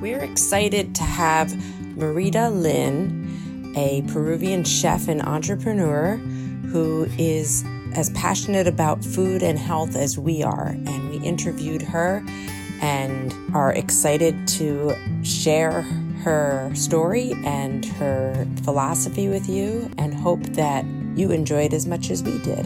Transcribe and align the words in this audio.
We're 0.00 0.22
excited 0.22 0.94
to 0.94 1.02
have 1.02 1.48
Marita 1.96 2.52
Lin, 2.54 3.74
a 3.76 4.02
Peruvian 4.02 4.62
chef 4.62 5.08
and 5.08 5.20
entrepreneur 5.20 6.16
who 6.70 7.08
is 7.18 7.64
as 7.94 8.10
passionate 8.10 8.68
about 8.68 9.04
food 9.04 9.42
and 9.42 9.58
health 9.58 9.96
as 9.96 10.16
we 10.16 10.40
are. 10.44 10.68
And 10.68 11.10
we 11.10 11.16
interviewed 11.16 11.82
her 11.82 12.24
and 12.80 13.34
are 13.52 13.72
excited 13.72 14.46
to 14.48 14.94
share 15.24 15.82
her 16.22 16.70
story 16.76 17.32
and 17.44 17.84
her 17.84 18.46
philosophy 18.62 19.28
with 19.28 19.48
you 19.48 19.90
and 19.98 20.14
hope 20.14 20.44
that 20.50 20.84
you 21.16 21.32
enjoyed 21.32 21.74
as 21.74 21.86
much 21.86 22.10
as 22.10 22.22
we 22.22 22.38
did. 22.38 22.64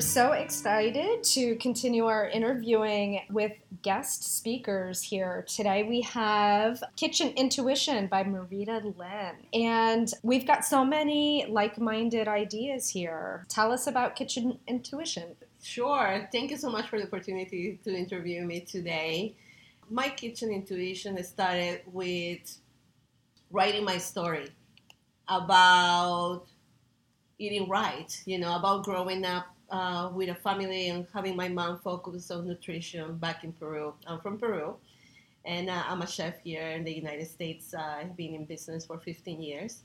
We're 0.00 0.06
so 0.06 0.32
excited 0.32 1.22
to 1.24 1.56
continue 1.56 2.06
our 2.06 2.26
interviewing 2.26 3.20
with 3.28 3.52
guest 3.82 4.34
speakers 4.38 5.02
here. 5.02 5.44
Today 5.46 5.82
we 5.82 6.00
have 6.00 6.82
Kitchen 6.96 7.34
Intuition 7.36 8.06
by 8.06 8.24
Marita 8.24 8.82
Lin. 8.96 9.34
And 9.52 10.10
we've 10.22 10.46
got 10.46 10.64
so 10.64 10.86
many 10.86 11.44
like 11.50 11.78
minded 11.78 12.28
ideas 12.28 12.88
here. 12.88 13.44
Tell 13.50 13.72
us 13.72 13.86
about 13.86 14.16
Kitchen 14.16 14.58
Intuition. 14.66 15.36
Sure. 15.62 16.26
Thank 16.32 16.50
you 16.50 16.56
so 16.56 16.70
much 16.70 16.88
for 16.88 16.98
the 16.98 17.04
opportunity 17.06 17.78
to 17.84 17.94
interview 17.94 18.40
me 18.46 18.60
today. 18.62 19.34
My 19.90 20.08
kitchen 20.08 20.50
intuition 20.50 21.22
started 21.22 21.82
with 21.84 22.56
writing 23.50 23.84
my 23.84 23.98
story 23.98 24.48
about 25.28 26.44
eating 27.38 27.68
right, 27.68 28.18
you 28.24 28.38
know, 28.38 28.56
about 28.56 28.84
growing 28.84 29.26
up 29.26 29.44
uh, 29.70 30.10
with 30.12 30.28
a 30.28 30.34
family 30.34 30.88
and 30.88 31.06
having 31.12 31.36
my 31.36 31.48
mom 31.48 31.78
focus 31.78 32.30
on 32.30 32.46
nutrition 32.46 33.16
back 33.16 33.44
in 33.44 33.52
Peru. 33.52 33.94
I'm 34.06 34.20
from 34.20 34.38
Peru, 34.38 34.76
and 35.44 35.70
uh, 35.70 35.82
I'm 35.86 36.02
a 36.02 36.06
chef 36.06 36.40
here 36.42 36.68
in 36.70 36.84
the 36.84 36.92
United 36.92 37.26
States. 37.26 37.74
Uh, 37.74 38.00
I've 38.00 38.16
been 38.16 38.34
in 38.34 38.44
business 38.44 38.86
for 38.86 38.98
15 38.98 39.40
years, 39.40 39.82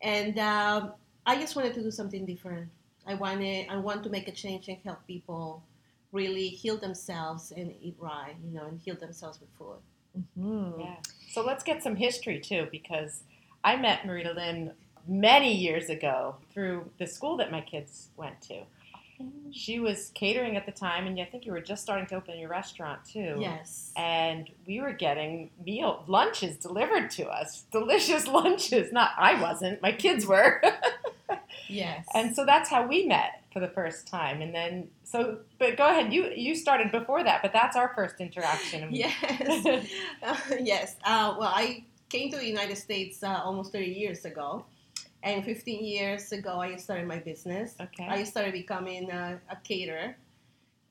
and 0.00 0.38
um, 0.38 0.92
I 1.26 1.36
just 1.40 1.56
wanted 1.56 1.74
to 1.74 1.82
do 1.82 1.90
something 1.90 2.26
different. 2.26 2.68
I 3.06 3.14
wanted, 3.14 3.68
I 3.68 3.76
want 3.76 4.02
to 4.04 4.10
make 4.10 4.28
a 4.28 4.32
change 4.32 4.68
and 4.68 4.78
help 4.84 5.06
people 5.06 5.62
really 6.12 6.48
heal 6.48 6.76
themselves 6.76 7.52
and 7.56 7.74
eat 7.80 7.96
right, 7.98 8.34
you 8.44 8.52
know, 8.52 8.66
and 8.66 8.78
heal 8.78 8.96
themselves 8.96 9.40
with 9.40 9.48
food. 9.58 9.78
Mm-hmm. 10.38 10.80
Yeah. 10.80 10.96
So 11.30 11.42
let's 11.42 11.64
get 11.64 11.82
some 11.82 11.96
history 11.96 12.38
too, 12.38 12.68
because 12.70 13.22
I 13.64 13.76
met 13.76 14.02
Marita 14.02 14.34
Lynn 14.34 14.72
many 15.08 15.54
years 15.54 15.88
ago 15.88 16.36
through 16.52 16.90
the 16.98 17.06
school 17.06 17.36
that 17.38 17.50
my 17.50 17.60
kids 17.60 18.08
went 18.16 18.40
to. 18.42 18.62
She 19.52 19.80
was 19.80 20.10
catering 20.14 20.56
at 20.56 20.64
the 20.64 20.72
time, 20.72 21.06
and 21.06 21.20
I 21.20 21.24
think 21.24 21.44
you 21.44 21.52
were 21.52 21.60
just 21.60 21.82
starting 21.82 22.06
to 22.06 22.14
open 22.14 22.38
your 22.38 22.48
restaurant 22.48 23.04
too. 23.04 23.36
Yes. 23.38 23.92
And 23.96 24.48
we 24.66 24.80
were 24.80 24.92
getting 24.92 25.50
meal 25.64 26.04
lunches 26.06 26.56
delivered 26.56 27.10
to 27.12 27.26
us, 27.26 27.64
delicious 27.70 28.26
lunches. 28.28 28.92
Not 28.92 29.10
I 29.18 29.40
wasn't, 29.40 29.82
my 29.82 29.92
kids 29.92 30.26
were. 30.26 30.62
yes. 31.68 32.06
And 32.14 32.34
so 32.34 32.46
that's 32.46 32.70
how 32.70 32.86
we 32.86 33.06
met 33.06 33.42
for 33.52 33.60
the 33.60 33.68
first 33.68 34.06
time, 34.06 34.40
and 34.40 34.54
then 34.54 34.88
so. 35.04 35.38
But 35.58 35.76
go 35.76 35.86
ahead, 35.86 36.12
you 36.12 36.32
you 36.34 36.54
started 36.54 36.90
before 36.90 37.22
that, 37.22 37.42
but 37.42 37.52
that's 37.52 37.76
our 37.76 37.92
first 37.94 38.20
interaction. 38.20 38.94
Yes. 38.94 39.84
uh, 40.22 40.34
yes. 40.60 40.96
Uh, 41.04 41.34
well, 41.38 41.52
I 41.54 41.84
came 42.08 42.30
to 42.30 42.38
the 42.38 42.46
United 42.46 42.76
States 42.76 43.22
uh, 43.22 43.40
almost 43.44 43.72
30 43.72 43.86
years 43.86 44.24
ago 44.24 44.64
and 45.22 45.44
15 45.44 45.84
years 45.84 46.32
ago, 46.32 46.60
I 46.60 46.76
started 46.76 47.06
my 47.06 47.18
business. 47.18 47.74
Okay. 47.80 48.06
I 48.06 48.24
started 48.24 48.52
becoming 48.52 49.10
a, 49.10 49.40
a 49.50 49.56
caterer. 49.56 50.16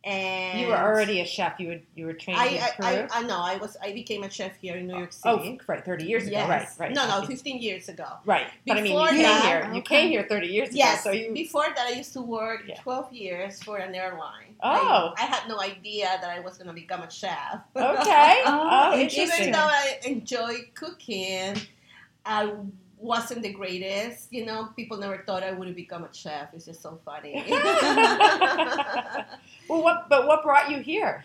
And 0.04 0.60
you 0.60 0.68
were 0.68 0.78
already 0.78 1.22
a 1.22 1.26
chef. 1.26 1.60
You 1.60 1.68
were 1.68 1.80
you 1.96 2.08
were 2.08 2.14
trained 2.14 2.40
I, 2.40 2.72
Peru. 2.76 3.08
I, 3.12 3.20
I, 3.20 3.22
know. 3.22 3.40
I 3.40 3.58
was. 3.58 3.78
I 3.84 3.92
became 3.92 4.24
a 4.24 4.32
chef 4.32 4.58
here 4.58 4.78
in 4.78 4.88
New 4.88 4.98
York 4.98 5.12
oh, 5.26 5.38
City. 5.38 5.60
Oh, 5.62 5.64
right, 5.68 5.86
thirty 5.86 6.06
years 6.06 6.24
ago. 6.24 6.32
Yes. 6.32 6.50
Right, 6.80 6.88
right. 6.88 6.96
No, 6.96 7.08
no, 7.08 7.24
fifteen 7.28 7.62
years 7.62 7.88
ago. 7.88 8.08
Right, 8.26 8.48
but 8.66 8.78
I 8.78 8.82
mean, 8.82 8.98
you 8.98 9.08
came 9.10 9.22
that, 9.22 9.46
here. 9.46 9.64
Okay. 9.68 9.76
You 9.76 9.82
came 9.84 10.10
here 10.10 10.26
thirty 10.28 10.48
years 10.48 10.70
yes. 10.72 11.06
ago. 11.06 11.12
So 11.12 11.20
you. 11.20 11.34
Before 11.34 11.68
that, 11.76 11.86
I 11.86 11.92
used 11.92 12.14
to 12.14 12.22
work 12.24 12.64
yeah. 12.66 12.82
twelve 12.82 13.14
years 13.14 13.62
for 13.62 13.78
an 13.78 13.94
airline. 13.94 14.56
Oh. 14.64 15.14
I, 15.18 15.22
I 15.22 15.26
had 15.26 15.48
no 15.48 15.62
idea 15.62 16.08
that 16.20 16.32
I 16.32 16.40
was 16.40 16.58
going 16.58 16.68
to 16.68 16.74
become 16.74 17.02
a 17.02 17.12
chef. 17.12 17.62
Okay. 17.76 18.42
oh, 18.48 18.94
interesting. 19.00 19.50
Even 19.50 19.52
though 19.52 19.60
I 19.60 20.00
enjoy 20.04 20.62
cooking, 20.74 21.58
I 22.26 22.54
wasn't 23.02 23.42
the 23.42 23.52
greatest. 23.52 24.32
You 24.32 24.46
know, 24.46 24.70
people 24.76 24.98
never 24.98 25.24
thought 25.26 25.44
I 25.44 25.52
would 25.52 25.76
become 25.76 26.04
a 26.04 26.14
chef. 26.14 26.54
It's 26.54 26.66
just 26.66 26.82
so 26.82 27.00
funny. 27.04 27.44
well, 29.68 29.84
what? 29.84 30.08
But 30.10 30.28
what 30.28 30.44
brought 30.44 30.70
you 30.70 30.80
here? 30.80 31.24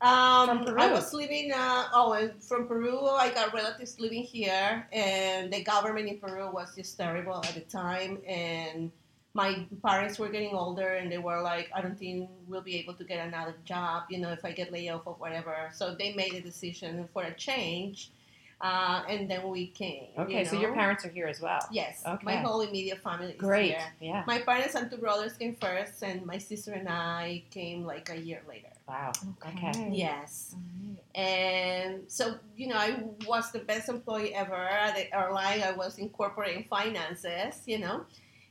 Um, 0.00 0.48
from 0.48 0.64
Peru. 0.64 0.80
I 0.80 0.92
was 0.92 1.12
living. 1.12 1.52
Uh, 1.52 1.84
oh, 1.92 2.12
and 2.12 2.42
from 2.42 2.66
Peru. 2.66 3.06
I 3.06 3.30
got 3.30 3.52
relatives 3.52 3.98
living 3.98 4.22
here, 4.22 4.86
and 4.92 5.52
the 5.52 5.62
government 5.62 6.08
in 6.08 6.18
Peru 6.18 6.50
was 6.50 6.74
just 6.74 6.96
terrible 6.96 7.42
at 7.44 7.54
the 7.54 7.60
time. 7.60 8.18
And 8.26 8.92
my 9.34 9.66
parents 9.84 10.18
were 10.18 10.28
getting 10.28 10.54
older, 10.54 10.94
and 10.94 11.10
they 11.10 11.18
were 11.18 11.42
like, 11.42 11.68
"I 11.74 11.82
don't 11.82 11.98
think 11.98 12.30
we'll 12.46 12.62
be 12.62 12.76
able 12.76 12.94
to 12.94 13.04
get 13.04 13.26
another 13.26 13.56
job. 13.64 14.04
You 14.08 14.18
know, 14.18 14.30
if 14.30 14.44
I 14.44 14.52
get 14.52 14.72
laid 14.72 14.90
off 14.90 15.02
or 15.04 15.14
whatever." 15.14 15.70
So 15.74 15.94
they 15.94 16.14
made 16.14 16.34
a 16.34 16.40
decision 16.40 17.08
for 17.12 17.24
a 17.24 17.34
change 17.34 18.12
uh, 18.60 19.02
and 19.08 19.30
then 19.30 19.48
we 19.48 19.68
came. 19.68 20.06
Okay, 20.18 20.38
you 20.38 20.44
know? 20.44 20.50
so 20.50 20.60
your 20.60 20.74
parents 20.74 21.04
are 21.04 21.10
here 21.10 21.26
as 21.26 21.40
well. 21.40 21.60
Yes. 21.70 22.02
Okay. 22.04 22.24
My 22.24 22.36
whole 22.36 22.60
immediate 22.62 23.00
family 23.02 23.32
is 23.32 23.36
Great. 23.36 23.70
here. 23.70 23.92
Yeah. 24.00 24.24
My 24.26 24.40
parents 24.40 24.74
and 24.74 24.90
two 24.90 24.96
brothers 24.96 25.34
came 25.34 25.54
first, 25.56 26.02
and 26.02 26.26
my 26.26 26.38
sister 26.38 26.72
and 26.72 26.88
I 26.88 27.44
came 27.50 27.84
like 27.84 28.10
a 28.10 28.18
year 28.18 28.42
later. 28.48 28.68
Wow. 28.88 29.12
Okay. 29.46 29.68
okay. 29.68 29.90
Yes. 29.92 30.56
Right. 30.56 31.22
And 31.22 32.02
so, 32.08 32.36
you 32.56 32.68
know, 32.68 32.76
I 32.76 33.00
was 33.26 33.52
the 33.52 33.60
best 33.60 33.88
employee 33.88 34.34
ever 34.34 34.54
at 34.54 34.96
the 34.96 35.14
airline. 35.14 35.62
I 35.62 35.72
was 35.72 35.98
incorporating 35.98 36.66
finances, 36.68 37.62
you 37.66 37.78
know. 37.78 38.06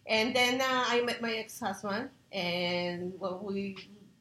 And 0.06 0.34
then 0.34 0.62
uh, 0.62 0.86
I 0.88 1.02
met 1.02 1.22
my 1.22 1.34
ex-husband, 1.34 2.10
and 2.32 3.14
well, 3.20 3.42
we 3.44 3.76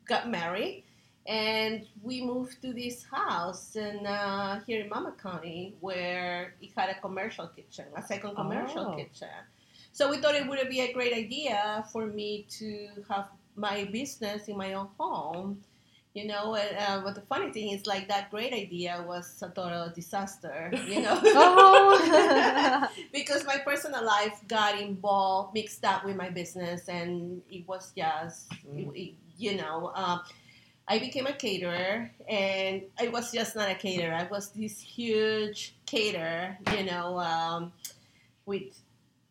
got 0.04 0.28
married 0.28 0.82
and 1.26 1.86
we 2.02 2.22
moved 2.22 2.62
to 2.62 2.72
this 2.72 3.04
house 3.04 3.76
in 3.76 4.06
uh, 4.06 4.60
here 4.66 4.82
in 4.82 4.88
Monmouth 4.88 5.20
County 5.22 5.74
where 5.80 6.54
it 6.60 6.70
had 6.76 6.90
a 6.90 7.00
commercial 7.00 7.48
kitchen, 7.48 7.86
a 7.96 8.02
second 8.02 8.36
commercial 8.36 8.92
oh. 8.92 8.96
kitchen. 8.96 9.28
So 9.92 10.10
we 10.10 10.18
thought 10.18 10.34
it 10.34 10.46
would 10.46 10.68
be 10.68 10.80
a 10.80 10.92
great 10.92 11.14
idea 11.14 11.84
for 11.92 12.06
me 12.06 12.46
to 12.58 12.88
have 13.08 13.28
my 13.56 13.84
business 13.84 14.46
in 14.48 14.56
my 14.56 14.74
own 14.74 14.88
home. 14.98 15.62
You 16.14 16.26
know, 16.26 16.54
uh, 16.56 17.02
but 17.02 17.14
the 17.14 17.20
funny 17.22 17.52
thing 17.52 17.72
is, 17.72 17.86
like 17.86 18.08
that 18.08 18.30
great 18.30 18.54
idea 18.54 19.04
was 19.06 19.42
a 19.42 19.50
total 19.50 19.92
disaster. 19.94 20.70
You 20.86 21.02
know, 21.02 21.20
oh. 21.24 22.88
because 23.12 23.44
my 23.44 23.58
personal 23.58 24.02
life 24.02 24.40
got 24.48 24.80
involved, 24.80 25.52
mixed 25.52 25.84
up 25.84 26.06
with 26.06 26.16
my 26.16 26.30
business, 26.30 26.88
and 26.88 27.42
it 27.50 27.68
was 27.68 27.92
just, 27.94 28.48
mm. 28.64 28.94
it, 28.94 29.12
you 29.36 29.56
know. 29.56 29.92
Uh, 29.94 30.18
I 30.88 30.98
became 30.98 31.26
a 31.26 31.32
caterer, 31.32 32.10
and 32.28 32.82
I 32.98 33.08
was 33.08 33.32
just 33.32 33.56
not 33.56 33.68
a 33.68 33.74
caterer. 33.74 34.14
I 34.14 34.28
was 34.30 34.50
this 34.50 34.80
huge 34.80 35.74
caterer, 35.84 36.56
you 36.76 36.84
know, 36.84 37.18
um, 37.18 37.72
with 38.44 38.80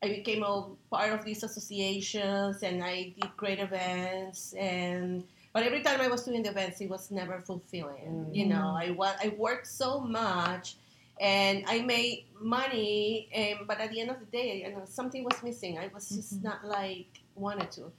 I 0.03 0.09
became 0.09 0.43
a 0.43 0.67
part 0.91 1.13
of 1.13 1.23
these 1.23 1.43
associations, 1.43 2.61
and 2.61 2.83
I 2.83 3.13
did 3.19 3.37
great 3.37 3.59
events, 3.59 4.53
and 4.53 5.23
but 5.53 5.63
every 5.63 5.81
time 5.81 6.01
I 6.01 6.09
was 6.09 6.23
doing 6.23 6.43
the 6.43 6.49
events, 6.49 6.81
it 6.81 6.89
was 6.89 7.09
never 7.09 7.39
fulfilling. 7.39 8.27
Mm-hmm. 8.27 8.35
You 8.35 8.47
know, 8.47 8.75
I 8.77 8.93
I 9.23 9.33
worked 9.37 9.67
so 9.67 10.01
much, 10.01 10.75
and 11.21 11.63
I 11.67 11.81
made 11.81 12.25
money, 12.41 13.29
and 13.33 13.59
but 13.65 13.79
at 13.79 13.91
the 13.91 14.01
end 14.01 14.09
of 14.09 14.19
the 14.19 14.25
day, 14.25 14.63
you 14.67 14.75
know, 14.75 14.83
something 14.83 15.23
was 15.23 15.41
missing. 15.41 15.79
I 15.79 15.89
was 15.93 16.09
just 16.09 16.35
mm-hmm. 16.35 16.47
not 16.47 16.65
like 16.65 17.21
wanted 17.35 17.71
to. 17.71 17.91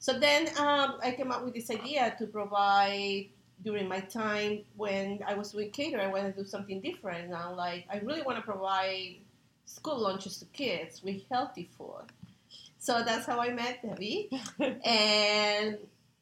So 0.00 0.18
then 0.18 0.48
um, 0.58 0.96
I 1.02 1.12
came 1.16 1.30
up 1.30 1.44
with 1.44 1.54
this 1.54 1.70
idea 1.70 2.14
to 2.18 2.26
provide 2.26 3.28
during 3.62 3.86
my 3.86 4.00
time 4.00 4.62
when 4.76 5.20
I 5.26 5.34
was 5.34 5.52
doing 5.52 5.70
cater, 5.70 6.00
I 6.00 6.06
wanted 6.06 6.34
to 6.34 6.42
do 6.42 6.48
something 6.48 6.80
different. 6.80 7.26
And 7.26 7.34
I'm 7.34 7.54
like, 7.54 7.86
I 7.92 7.98
really 7.98 8.22
want 8.22 8.38
to 8.38 8.42
provide 8.42 9.16
school 9.66 9.98
lunches 10.00 10.38
to 10.38 10.46
kids 10.46 11.02
with 11.02 11.20
healthy 11.30 11.68
food. 11.76 12.06
So 12.78 13.02
that's 13.04 13.26
how 13.26 13.40
I 13.40 13.50
met 13.50 13.82
Debbie. 13.82 14.30
and 14.84 15.76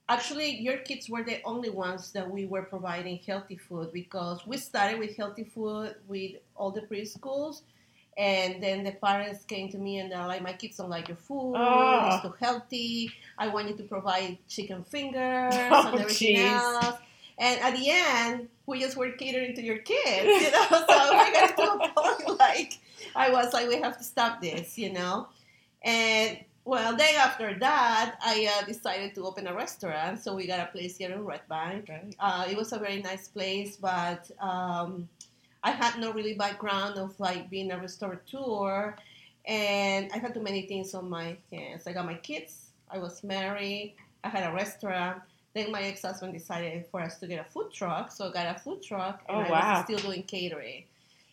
actually, 0.08 0.60
your 0.60 0.78
kids 0.78 1.08
were 1.08 1.22
the 1.22 1.40
only 1.44 1.70
ones 1.70 2.10
that 2.12 2.28
we 2.28 2.46
were 2.46 2.64
providing 2.64 3.20
healthy 3.24 3.56
food 3.56 3.92
because 3.92 4.44
we 4.44 4.56
started 4.56 4.98
with 4.98 5.16
healthy 5.16 5.44
food 5.44 5.94
with 6.08 6.32
all 6.56 6.72
the 6.72 6.82
preschools. 6.82 7.62
And 8.18 8.60
then 8.60 8.82
the 8.82 8.90
parents 8.90 9.44
came 9.44 9.68
to 9.70 9.78
me 9.78 9.98
and 10.00 10.10
they're 10.10 10.26
like, 10.26 10.42
my 10.42 10.52
kids 10.52 10.76
don't 10.76 10.90
like 10.90 11.06
your 11.06 11.16
food. 11.16 11.54
Oh. 11.56 12.10
It's 12.12 12.22
too 12.22 12.34
healthy. 12.44 13.12
I 13.38 13.46
want 13.46 13.68
you 13.68 13.76
to 13.76 13.84
provide 13.84 14.38
chicken 14.48 14.82
fingers 14.82 15.54
oh, 15.70 15.92
and 15.92 16.00
everything 16.00 16.36
geez. 16.36 16.50
else. 16.50 16.96
And 17.38 17.60
at 17.60 17.76
the 17.76 17.88
end, 17.88 18.48
we 18.66 18.80
just 18.80 18.96
were 18.96 19.12
catering 19.12 19.54
to 19.54 19.62
your 19.62 19.78
kids, 19.78 20.26
you 20.42 20.50
know. 20.50 20.66
so 20.68 20.78
we 20.78 21.32
got 21.32 21.56
to 21.56 21.62
a 21.62 21.88
point 21.94 22.38
like 22.40 22.78
I 23.14 23.30
was 23.30 23.52
like, 23.52 23.68
we 23.68 23.80
have 23.80 23.96
to 23.98 24.04
stop 24.04 24.42
this, 24.42 24.76
you 24.76 24.92
know. 24.92 25.28
And 25.82 26.38
well, 26.64 26.96
then 26.96 27.14
after 27.14 27.56
that, 27.60 28.16
I 28.20 28.50
uh, 28.58 28.66
decided 28.66 29.14
to 29.14 29.24
open 29.24 29.46
a 29.46 29.54
restaurant. 29.54 30.20
So 30.20 30.34
we 30.34 30.46
got 30.46 30.60
a 30.60 30.66
place 30.66 30.96
here 30.98 31.12
in 31.12 31.24
Red 31.24 31.46
Bank. 31.48 31.88
Right. 31.88 32.14
Uh, 32.18 32.46
it 32.50 32.56
was 32.56 32.72
a 32.72 32.78
very 32.78 33.00
nice 33.00 33.28
place, 33.28 33.76
but 33.76 34.28
um, 34.40 35.08
I 35.62 35.70
had 35.72 35.98
no 35.98 36.12
really 36.12 36.34
background 36.34 36.98
of 36.98 37.18
like 37.20 37.50
being 37.50 37.70
a 37.72 37.78
restaurateur, 37.78 38.94
and 39.46 40.10
I 40.12 40.18
had 40.18 40.34
too 40.34 40.42
many 40.42 40.62
things 40.62 40.94
on 40.94 41.08
my 41.10 41.36
hands. 41.52 41.86
I 41.86 41.92
got 41.92 42.06
my 42.06 42.14
kids. 42.14 42.70
I 42.90 42.98
was 42.98 43.22
married. 43.24 43.94
I 44.24 44.28
had 44.28 44.50
a 44.50 44.54
restaurant. 44.54 45.22
Then 45.54 45.72
my 45.72 45.82
ex-husband 45.82 46.32
decided 46.32 46.86
for 46.90 47.00
us 47.00 47.18
to 47.18 47.26
get 47.26 47.40
a 47.40 47.50
food 47.50 47.72
truck, 47.72 48.12
so 48.12 48.28
I 48.28 48.32
got 48.32 48.56
a 48.56 48.58
food 48.58 48.82
truck, 48.82 49.22
oh, 49.28 49.40
and 49.40 49.46
Oh, 49.46 49.48
I 49.48 49.50
wow. 49.50 49.74
was 49.76 49.84
still 49.84 49.98
doing 49.98 50.22
catering. 50.22 50.84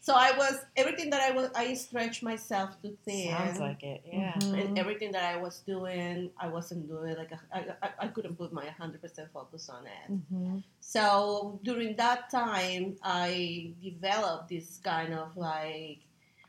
So 0.05 0.13
I 0.13 0.37
was 0.37 0.53
everything 0.77 1.09
that 1.09 1.21
I 1.27 1.31
was. 1.31 1.49
I 1.55 1.73
stretched 1.73 2.21
myself 2.21 2.79
to 2.83 2.95
thin 3.05 3.33
Sounds 3.33 3.57
like 3.59 3.81
it. 3.81 4.05
Yeah. 4.05 4.37
Mhm. 4.37 4.53
and 4.53 4.77
everything 4.77 5.11
that 5.17 5.25
I 5.33 5.37
was 5.41 5.65
doing, 5.65 6.29
I 6.37 6.47
wasn't 6.47 6.87
doing 6.87 7.17
like 7.17 7.31
a, 7.31 7.39
I, 7.51 7.59
I, 7.81 7.89
I 8.05 8.07
couldn't 8.13 8.37
put 8.37 8.53
my 8.53 8.67
100% 8.69 9.01
focus 9.33 9.67
on 9.67 9.87
it. 9.87 10.07
Mhm. 10.13 10.61
So 10.79 11.59
during 11.63 11.95
that 11.95 12.29
time, 12.29 12.97
I 13.01 13.73
developed 13.81 14.49
this 14.49 14.77
kind 14.77 15.11
of 15.15 15.35
like, 15.35 16.05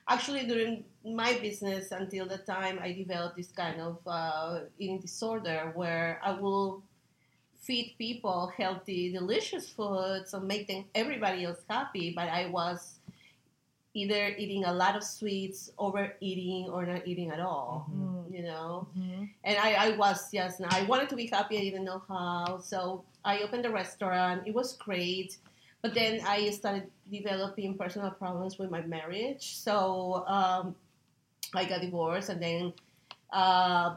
actually 0.06 0.44
during 0.44 0.84
my 1.02 1.32
business 1.40 1.92
until 1.92 2.26
the 2.28 2.38
time 2.44 2.78
I 2.78 2.92
developed 2.92 3.38
this 3.38 3.52
kind 3.52 3.80
of 3.80 3.96
uh, 4.06 4.68
eating 4.78 5.00
disorder 5.00 5.72
where 5.74 6.20
I 6.22 6.32
will 6.32 6.82
feed 7.56 7.94
people 7.96 8.52
healthy, 8.54 9.12
delicious 9.12 9.66
foods 9.70 10.34
and 10.34 10.46
make 10.46 10.68
them 10.68 10.84
everybody 10.94 11.44
else 11.48 11.64
happy, 11.70 12.12
but 12.14 12.28
I 12.28 12.50
was 12.52 12.95
either 13.96 14.34
eating 14.36 14.64
a 14.64 14.72
lot 14.72 14.94
of 14.94 15.02
sweets, 15.02 15.72
overeating, 15.78 16.68
or 16.68 16.84
not 16.84 17.02
eating 17.08 17.30
at 17.30 17.40
all 17.40 17.86
Mhm. 17.88 18.28
you 18.36 18.42
know. 18.42 18.86
Mhm. 18.98 19.30
And 19.48 19.56
I, 19.56 19.70
I 19.86 19.88
was 19.96 20.18
just, 20.30 20.60
I 20.78 20.82
wanted 20.84 21.08
to 21.08 21.16
be 21.16 21.26
happy. 21.26 21.56
I 21.56 21.64
didn't 21.68 21.84
know 21.90 22.02
how. 22.06 22.58
So 22.60 23.04
I 23.24 23.40
opened 23.44 23.64
a 23.64 23.70
restaurant. 23.82 24.46
It 24.46 24.54
was 24.54 24.76
great. 24.76 25.38
But 25.82 25.94
then 25.94 26.20
I 26.26 26.50
started 26.50 26.90
developing 27.10 27.78
personal 27.78 28.10
problems 28.10 28.58
with 28.58 28.70
my 28.70 28.82
marriage. 28.82 29.56
So 29.56 30.24
um, 30.26 30.74
I 31.54 31.64
got 31.64 31.80
divorced. 31.80 32.28
And 32.28 32.40
then 32.42 32.62
uh, 33.32 33.96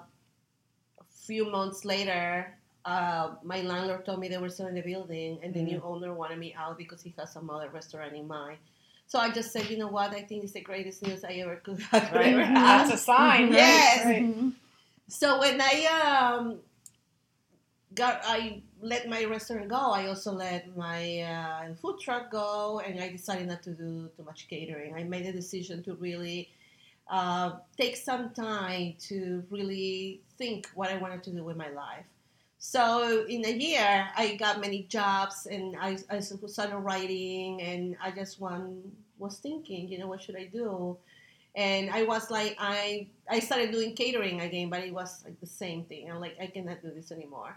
a 1.03 1.05
few 1.27 1.43
months 1.51 1.83
later, 1.83 2.53
uh, 2.85 3.35
my 3.43 3.59
landlord 3.61 4.05
told 4.05 4.19
me 4.21 4.27
they 4.29 4.37
were 4.37 4.49
selling 4.57 4.75
the 4.75 4.81
building. 4.93 5.39
And 5.43 5.53
the 5.53 5.61
new 5.61 5.81
owner 5.83 6.13
wanted 6.13 6.39
me 6.39 6.53
out 6.55 6.77
because 6.77 7.01
he 7.01 7.11
has 7.17 7.33
some 7.33 7.49
other 7.49 7.69
restaurant 7.69 8.13
in 8.15 8.27
mind. 8.27 8.59
So 9.09 9.17
I 9.17 9.31
just 9.31 9.51
said, 9.51 9.67
you 9.71 9.77
know 9.77 9.87
what? 9.87 10.11
I 10.13 10.21
think 10.21 10.43
it's 10.43 10.53
the 10.53 10.61
greatest 10.61 11.01
news 11.01 11.23
I 11.23 11.33
ever 11.41 11.55
could, 11.55 11.79
could 11.91 12.03
Right. 12.13 12.27
ever 12.27 12.41
have. 12.45 12.87
That's 12.87 13.01
a 13.01 13.03
sign. 13.03 13.45
right? 13.49 13.53
Yes. 13.55 14.05
Right. 14.05 14.35
So 15.07 15.39
when 15.39 15.59
I 15.59 16.35
um, 16.37 16.59
got, 17.95 18.21
I 18.23 18.61
let 18.81 19.09
my 19.09 19.25
restaurant 19.25 19.67
go. 19.67 19.77
I 19.77 20.05
also 20.05 20.31
let 20.31 20.77
my 20.77 21.21
uh, 21.21 21.73
food 21.81 21.99
truck 21.99 22.29
go, 22.31 22.81
and 22.85 23.01
I 23.01 23.09
decided 23.09 23.47
not 23.47 23.63
to 23.63 23.71
do 23.71 24.11
too 24.15 24.23
much 24.23 24.47
catering. 24.47 24.93
I 24.93 25.01
made 25.03 25.25
a 25.25 25.31
decision 25.31 25.81
to 25.85 25.95
really 25.95 26.49
uh, 27.09 27.53
take 27.77 27.97
some 27.97 28.29
time 28.29 28.93
to 29.09 29.43
really 29.49 30.21
think 30.37 30.69
what 30.75 30.91
I 30.91 30.97
wanted 30.97 31.23
to 31.23 31.31
do 31.31 31.43
with 31.43 31.57
my 31.57 31.69
life. 31.69 32.05
So 32.59 33.25
in 33.27 33.45
a 33.45 33.51
year, 33.51 34.09
I 34.15 34.35
got 34.35 34.59
many 34.59 34.83
jobs, 34.83 35.47
and 35.47 35.75
I, 35.79 35.97
I 36.09 36.19
started 36.19 36.77
writing, 36.77 37.61
and 37.61 37.95
I 38.03 38.11
just 38.11 38.39
one 38.39 38.91
was 39.17 39.37
thinking, 39.39 39.87
you 39.89 39.97
know, 39.97 40.07
what 40.07 40.21
should 40.21 40.35
I 40.35 40.45
do? 40.45 40.97
and 41.55 41.89
I 41.89 42.03
was 42.03 42.29
like, 42.29 42.55
I 42.59 43.07
I 43.29 43.39
started 43.39 43.71
doing 43.71 43.95
catering 43.95 44.41
again, 44.41 44.69
but 44.69 44.81
it 44.83 44.93
was 44.93 45.23
like 45.25 45.39
the 45.39 45.47
same 45.47 45.83
thing. 45.85 46.09
I'm 46.09 46.19
like, 46.19 46.37
I 46.39 46.47
cannot 46.47 46.81
do 46.81 46.91
this 46.91 47.11
anymore. 47.11 47.55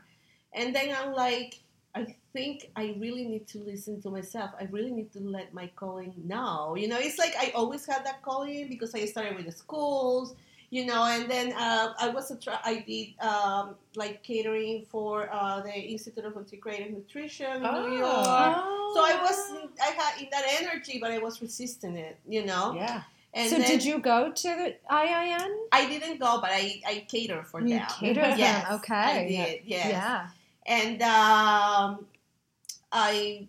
And 0.54 0.75
then 0.75 0.94
I'm 0.94 1.12
like, 1.12 1.60
I 1.94 2.16
think 2.32 2.70
I 2.75 2.94
really 2.98 3.25
need 3.25 3.46
to 3.48 3.58
listen 3.58 4.00
to 4.02 4.10
myself. 4.10 4.50
I 4.58 4.64
really 4.70 4.90
need 4.90 5.12
to 5.12 5.20
let 5.20 5.52
my 5.52 5.69
calling 5.76 6.14
know. 6.25 6.75
You 6.75 6.88
know, 6.88 6.98
it's 6.98 7.19
like 7.19 7.34
I 7.38 7.52
always 7.55 7.84
had 7.87 8.05
that 8.06 8.22
calling 8.22 8.69
because 8.69 8.94
I 8.94 9.05
started 9.05 9.37
with 9.37 9.46
the 9.46 9.52
schools. 9.52 10.34
You 10.72 10.86
know, 10.86 11.04
and 11.04 11.30
then 11.30 11.52
uh, 11.52 11.92
I 12.00 12.08
was 12.08 12.30
a 12.30 12.36
tra- 12.40 12.64
I 12.64 12.82
did 12.88 13.12
um, 13.20 13.74
like 13.94 14.22
catering 14.22 14.86
for 14.88 15.28
uh, 15.30 15.60
the 15.60 15.74
Institute 15.74 16.24
of 16.24 16.32
Integrative 16.32 16.90
Nutrition 16.90 17.56
in 17.56 17.60
New 17.60 17.98
York. 17.98 18.16
Oh. 18.16 18.92
So 18.94 19.04
I 19.04 19.20
was 19.20 19.36
I 19.78 19.90
had 19.92 20.22
in 20.22 20.28
that 20.32 20.44
energy, 20.62 20.96
but 20.98 21.10
I 21.10 21.19
was 21.19 21.42
resisting 21.42 21.96
it. 21.96 22.16
You 22.26 22.46
know. 22.46 22.72
Yeah. 22.74 23.02
And 23.34 23.50
so 23.50 23.58
then, 23.58 23.69
did 23.69 23.84
you 23.84 23.98
go 23.98 24.32
to 24.32 24.48
the 24.48 24.76
IIN? 24.90 25.56
I 25.72 25.88
didn't 25.88 26.19
go, 26.19 26.40
but 26.40 26.50
I, 26.52 26.80
I 26.86 27.06
cater 27.06 27.42
for 27.42 27.60
You 27.60 27.76
them. 27.76 27.86
catered 28.00 28.32
for 28.32 28.38
yes, 28.38 28.64
them, 28.64 28.74
okay. 28.76 28.94
I 28.94 29.28
did. 29.28 29.60
Yes. 29.64 29.88
Yeah. 29.88 30.28
And 30.66 31.02
um, 31.02 32.06
I 32.90 33.48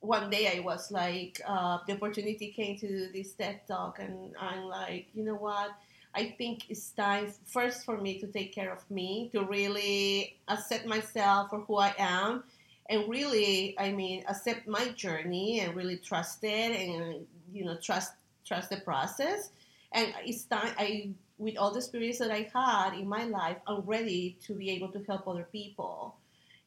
one 0.00 0.30
day 0.30 0.50
I 0.56 0.60
was 0.60 0.90
like, 0.90 1.40
uh, 1.46 1.78
the 1.86 1.94
opportunity 1.94 2.48
came 2.48 2.76
to 2.78 2.88
do 2.88 3.12
this 3.12 3.32
TED 3.32 3.60
talk, 3.68 3.98
and 3.98 4.34
I'm 4.40 4.64
like, 4.64 5.08
you 5.14 5.24
know 5.24 5.36
what? 5.36 5.70
I 6.14 6.34
think 6.36 6.68
it's 6.68 6.90
time 6.90 7.32
first 7.46 7.84
for 7.84 7.96
me 7.96 8.18
to 8.18 8.26
take 8.26 8.52
care 8.52 8.72
of 8.72 8.88
me, 8.90 9.30
to 9.32 9.44
really 9.44 10.36
accept 10.48 10.86
myself 10.86 11.50
for 11.50 11.60
who 11.60 11.76
I 11.76 11.94
am, 11.98 12.44
and 12.88 13.08
really, 13.08 13.78
I 13.78 13.92
mean, 13.92 14.24
accept 14.28 14.66
my 14.66 14.88
journey 14.88 15.60
and 15.60 15.76
really 15.76 15.96
trust 15.96 16.42
it, 16.42 16.72
and 16.80 17.26
you 17.52 17.64
know, 17.64 17.76
trust 17.76 18.12
trust 18.44 18.70
the 18.70 18.78
process. 18.78 19.50
And 19.92 20.12
it's 20.24 20.44
time. 20.44 20.72
I 20.78 21.10
with 21.38 21.56
all 21.56 21.70
the 21.70 21.78
experience 21.78 22.18
that 22.18 22.30
I 22.30 22.50
had 22.52 22.94
in 22.94 23.08
my 23.08 23.24
life, 23.24 23.56
I'm 23.66 23.80
ready 23.80 24.36
to 24.42 24.54
be 24.54 24.70
able 24.70 24.88
to 24.88 25.02
help 25.04 25.26
other 25.26 25.46
people. 25.50 26.16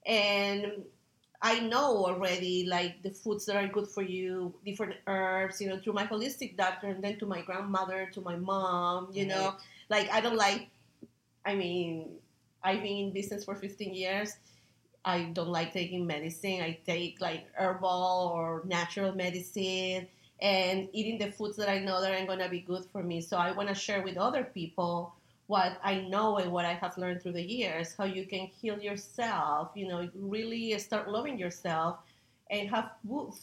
And 0.06 0.84
I 1.44 1.60
know 1.60 2.06
already 2.06 2.66
like 2.66 3.04
the 3.04 3.12
foods 3.12 3.46
that 3.48 3.58
are 3.58 3.68
good 3.68 3.88
for 3.88 4.02
you, 4.02 4.54
different 4.66 4.96
herbs, 5.08 5.60
you 5.60 5.68
know, 5.68 5.78
through 5.78 5.94
my 5.94 6.08
holistic 6.08 6.56
doctor 6.56 6.88
and 6.88 7.04
then 7.04 7.20
to 7.20 7.26
my 7.26 7.42
grandmother, 7.42 8.10
to 8.14 8.22
my 8.22 8.38
mom, 8.38 9.10
you 9.12 9.26
know. 9.28 9.56
Like 9.90 10.10
I 10.10 10.22
don't 10.22 10.38
like 10.38 10.70
I 11.46 11.56
mean, 11.56 12.12
I've 12.64 12.82
been 12.82 13.08
in 13.08 13.12
business 13.12 13.44
for 13.44 13.56
15 13.56 13.94
years. 13.94 14.38
I 15.06 15.24
don't 15.34 15.50
like 15.50 15.74
taking 15.74 16.08
medicine. 16.08 16.62
I 16.62 16.80
take 16.86 17.20
like 17.20 17.46
herbal 17.56 18.32
or 18.34 18.64
natural 18.66 19.14
medicine 19.14 20.08
and 20.42 20.88
eating 20.94 21.18
the 21.18 21.32
foods 21.32 21.58
that 21.58 21.70
I 21.70 21.80
know 21.80 22.02
that 22.02 22.14
are 22.14 22.26
going 22.26 22.40
to 22.40 22.50
be 22.50 22.62
good 22.62 22.86
for 22.86 23.04
me. 23.04 23.20
So 23.20 23.36
I 23.38 23.52
want 23.52 23.68
to 23.68 23.76
share 23.76 24.02
with 24.02 24.18
other 24.18 24.46
people 24.46 25.14
what 25.48 25.78
I 25.84 26.02
know 26.02 26.38
and 26.38 26.52
what 26.52 26.66
I 26.66 26.74
have 26.74 26.98
learned 26.98 27.22
through 27.22 27.34
the 27.34 27.44
years, 27.44 27.96
how 27.98 28.06
you 28.06 28.26
can 28.26 28.48
heal 28.48 28.80
yourself, 28.80 29.72
you 29.76 29.88
know, 29.88 30.10
really 30.16 30.78
start 30.80 31.10
loving 31.10 31.38
yourself 31.38 32.00
and 32.50 32.70
have 32.70 32.92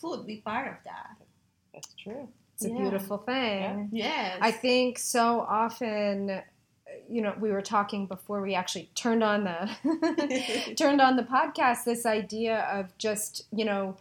food 0.01 0.27
be 0.27 0.37
part 0.39 0.69
of 0.69 0.75
that. 0.85 1.17
That's 1.75 1.95
true. 1.95 2.29
It's 2.55 2.65
a 2.65 2.71
beautiful 2.71 3.19
thing. 3.19 3.89
Yes. 3.93 4.39
I 4.41 4.51
think 4.51 4.99
so 4.99 5.41
often, 5.41 6.31
uh, 6.31 6.43
you 7.09 7.23
know, 7.23 7.35
we 7.41 7.51
were 7.51 7.63
talking 7.63 8.07
before 8.07 8.43
we 8.43 8.55
actually 8.55 8.91
turned 8.95 9.25
on 9.25 9.45
the 9.45 10.75
turned 10.77 11.01
on 11.01 11.17
the 11.17 11.23
podcast. 11.23 11.85
This 11.85 12.05
idea 12.05 12.61
of 12.73 12.97
just, 12.99 13.47
you 13.55 13.65
know, 13.65 13.97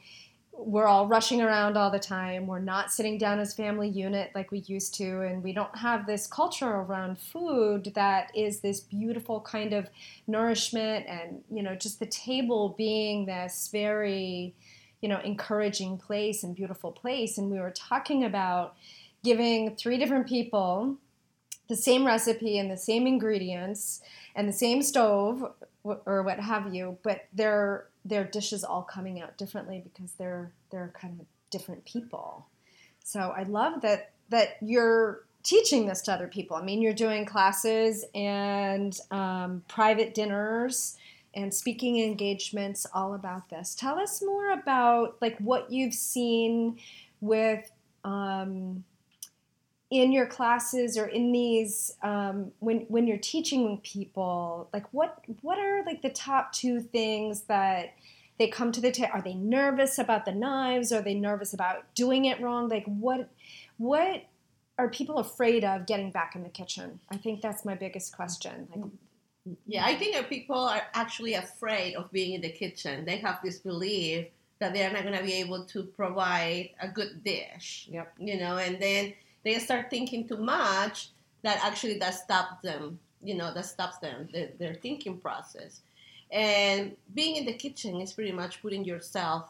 we're 0.66 0.86
all 0.86 1.08
rushing 1.08 1.42
around 1.42 1.78
all 1.78 1.90
the 1.90 2.00
time. 2.00 2.46
We're 2.46 2.60
not 2.60 2.92
sitting 2.92 3.18
down 3.18 3.40
as 3.40 3.54
family 3.54 3.88
unit 3.88 4.32
like 4.36 4.52
we 4.52 4.60
used 4.60 4.94
to, 4.96 5.22
and 5.22 5.42
we 5.42 5.54
don't 5.54 5.76
have 5.78 6.06
this 6.06 6.28
culture 6.28 6.70
around 6.70 7.18
food 7.18 7.92
that 7.96 8.32
is 8.36 8.60
this 8.60 8.82
beautiful 8.82 9.40
kind 9.40 9.74
of 9.74 9.90
nourishment, 10.28 11.06
and 11.08 11.42
you 11.50 11.64
know, 11.64 11.76
just 11.76 12.00
the 12.00 12.06
table 12.06 12.76
being 12.78 13.26
this 13.26 13.70
very, 13.72 14.54
you 15.02 15.08
know, 15.08 15.20
encouraging 15.22 15.98
place 15.98 16.44
and 16.44 16.56
beautiful 16.56 16.92
place. 16.92 17.38
And 17.38 17.50
we 17.50 17.60
were 17.60 17.72
talking 17.72 18.26
about 18.26 18.76
giving 19.24 19.76
three 19.76 19.98
different 19.98 20.28
people 20.28 20.98
the 21.70 21.76
same 21.76 22.06
recipe 22.06 22.58
and 22.58 22.70
the 22.70 22.78
same 22.78 23.06
ingredients 23.08 24.02
and 24.36 24.50
the 24.50 24.54
same 24.54 24.82
stove 24.82 25.54
or 25.84 26.24
what 26.24 26.40
have 26.40 26.74
you, 26.74 26.98
but 27.04 27.28
their 27.34 27.86
their 28.10 28.24
dishes 28.24 28.64
all 28.64 28.82
coming 28.82 29.22
out 29.22 29.38
differently 29.38 29.82
because 29.84 30.14
they're 30.14 30.52
they're 30.72 30.92
kind 31.00 31.20
of 31.20 31.26
different 31.50 31.86
people. 31.86 32.48
So 33.04 33.20
I 33.20 33.44
love 33.44 33.82
that 33.82 34.12
that 34.30 34.58
you're 34.62 35.24
teaching 35.44 35.88
this 35.88 36.02
to 36.02 36.12
other 36.12 36.28
people. 36.28 36.58
I 36.58 36.64
mean, 36.64 36.82
you're 36.82 36.94
doing 36.94 37.26
classes 37.26 38.06
and 38.14 38.98
um, 39.10 39.64
private 39.68 40.14
dinners 40.14 40.98
and 41.34 41.54
speaking 41.54 42.00
engagements 42.00 42.86
all 42.94 43.14
about 43.14 43.50
this. 43.50 43.76
Tell 43.76 44.00
us 44.00 44.22
more 44.22 44.52
about 44.52 45.18
like 45.22 45.38
what 45.40 45.72
you've 45.72 45.94
seen 45.94 46.80
with 47.22 47.72
um, 48.04 48.84
in 49.90 50.12
your 50.12 50.28
classes 50.28 50.98
or 50.98 51.08
in 51.08 51.32
these 51.32 51.96
um, 52.04 52.52
when 52.60 52.82
when 52.90 53.08
you're 53.08 53.18
teaching 53.18 53.80
people 53.84 54.70
like 54.72 54.86
what 54.92 55.24
what 55.42 55.58
are 55.58 55.84
like 55.86 56.02
the 56.02 56.10
top 56.10 56.52
two 56.54 56.80
things 56.80 57.42
that 57.44 57.94
they 58.38 58.48
come 58.48 58.72
to 58.72 58.80
the 58.80 58.92
table 58.92 59.12
are 59.14 59.22
they 59.22 59.34
nervous 59.34 59.98
about 59.98 60.26
the 60.26 60.32
knives 60.32 60.92
are 60.92 61.02
they 61.02 61.16
nervous 61.16 61.54
about 61.54 61.94
doing 61.96 62.26
it 62.26 62.40
wrong 62.40 62.70
like 62.70 62.86
what 62.86 63.30
what 63.78 64.26
are 64.80 64.90
people 64.90 65.18
afraid 65.18 65.66
of 65.66 65.86
getting 65.86 66.10
back 66.10 66.36
in 66.36 66.44
the 66.44 66.50
kitchen? 66.50 67.00
I 67.12 67.18
think 67.18 67.42
that's 67.42 67.66
my 67.66 67.76
biggest 67.76 68.16
question. 68.16 68.68
Like, 68.74 69.56
Yeah, 69.68 69.86
I 69.86 69.96
think 69.96 70.16
that 70.16 70.30
people 70.30 70.58
are 70.58 70.82
actually 70.94 71.34
afraid 71.34 71.96
of 71.96 72.10
being 72.12 72.34
in 72.34 72.42
the 72.42 72.50
kitchen. 72.50 73.04
They 73.04 73.18
have 73.18 73.40
this 73.44 73.60
belief 73.60 74.28
that 74.60 74.74
they're 74.74 74.92
not 74.92 75.04
going 75.04 75.18
to 75.18 75.24
be 75.24 75.34
able 75.34 75.66
to 75.66 75.84
provide 75.84 76.70
a 76.82 76.88
good 76.88 77.24
dish. 77.26 77.90
Yep. 77.92 78.14
You 78.20 78.40
know, 78.40 78.58
and 78.58 78.82
then 78.82 79.14
they 79.44 79.58
start 79.60 79.90
thinking 79.90 80.28
too 80.28 80.38
much 80.38 81.10
that 81.44 81.60
actually 81.64 81.98
that 82.00 82.16
stops 82.16 82.62
them. 82.62 83.00
You 83.22 83.36
know, 83.36 83.54
that 83.54 83.66
stops 83.66 83.98
them 83.98 84.30
their, 84.34 84.50
their 84.60 84.74
thinking 84.76 85.18
process. 85.18 85.82
And 86.32 86.96
being 87.14 87.36
in 87.36 87.46
the 87.46 87.54
kitchen 87.54 88.00
is 88.02 88.14
pretty 88.14 88.32
much 88.32 88.62
putting 88.62 88.86
yourself, 88.86 89.50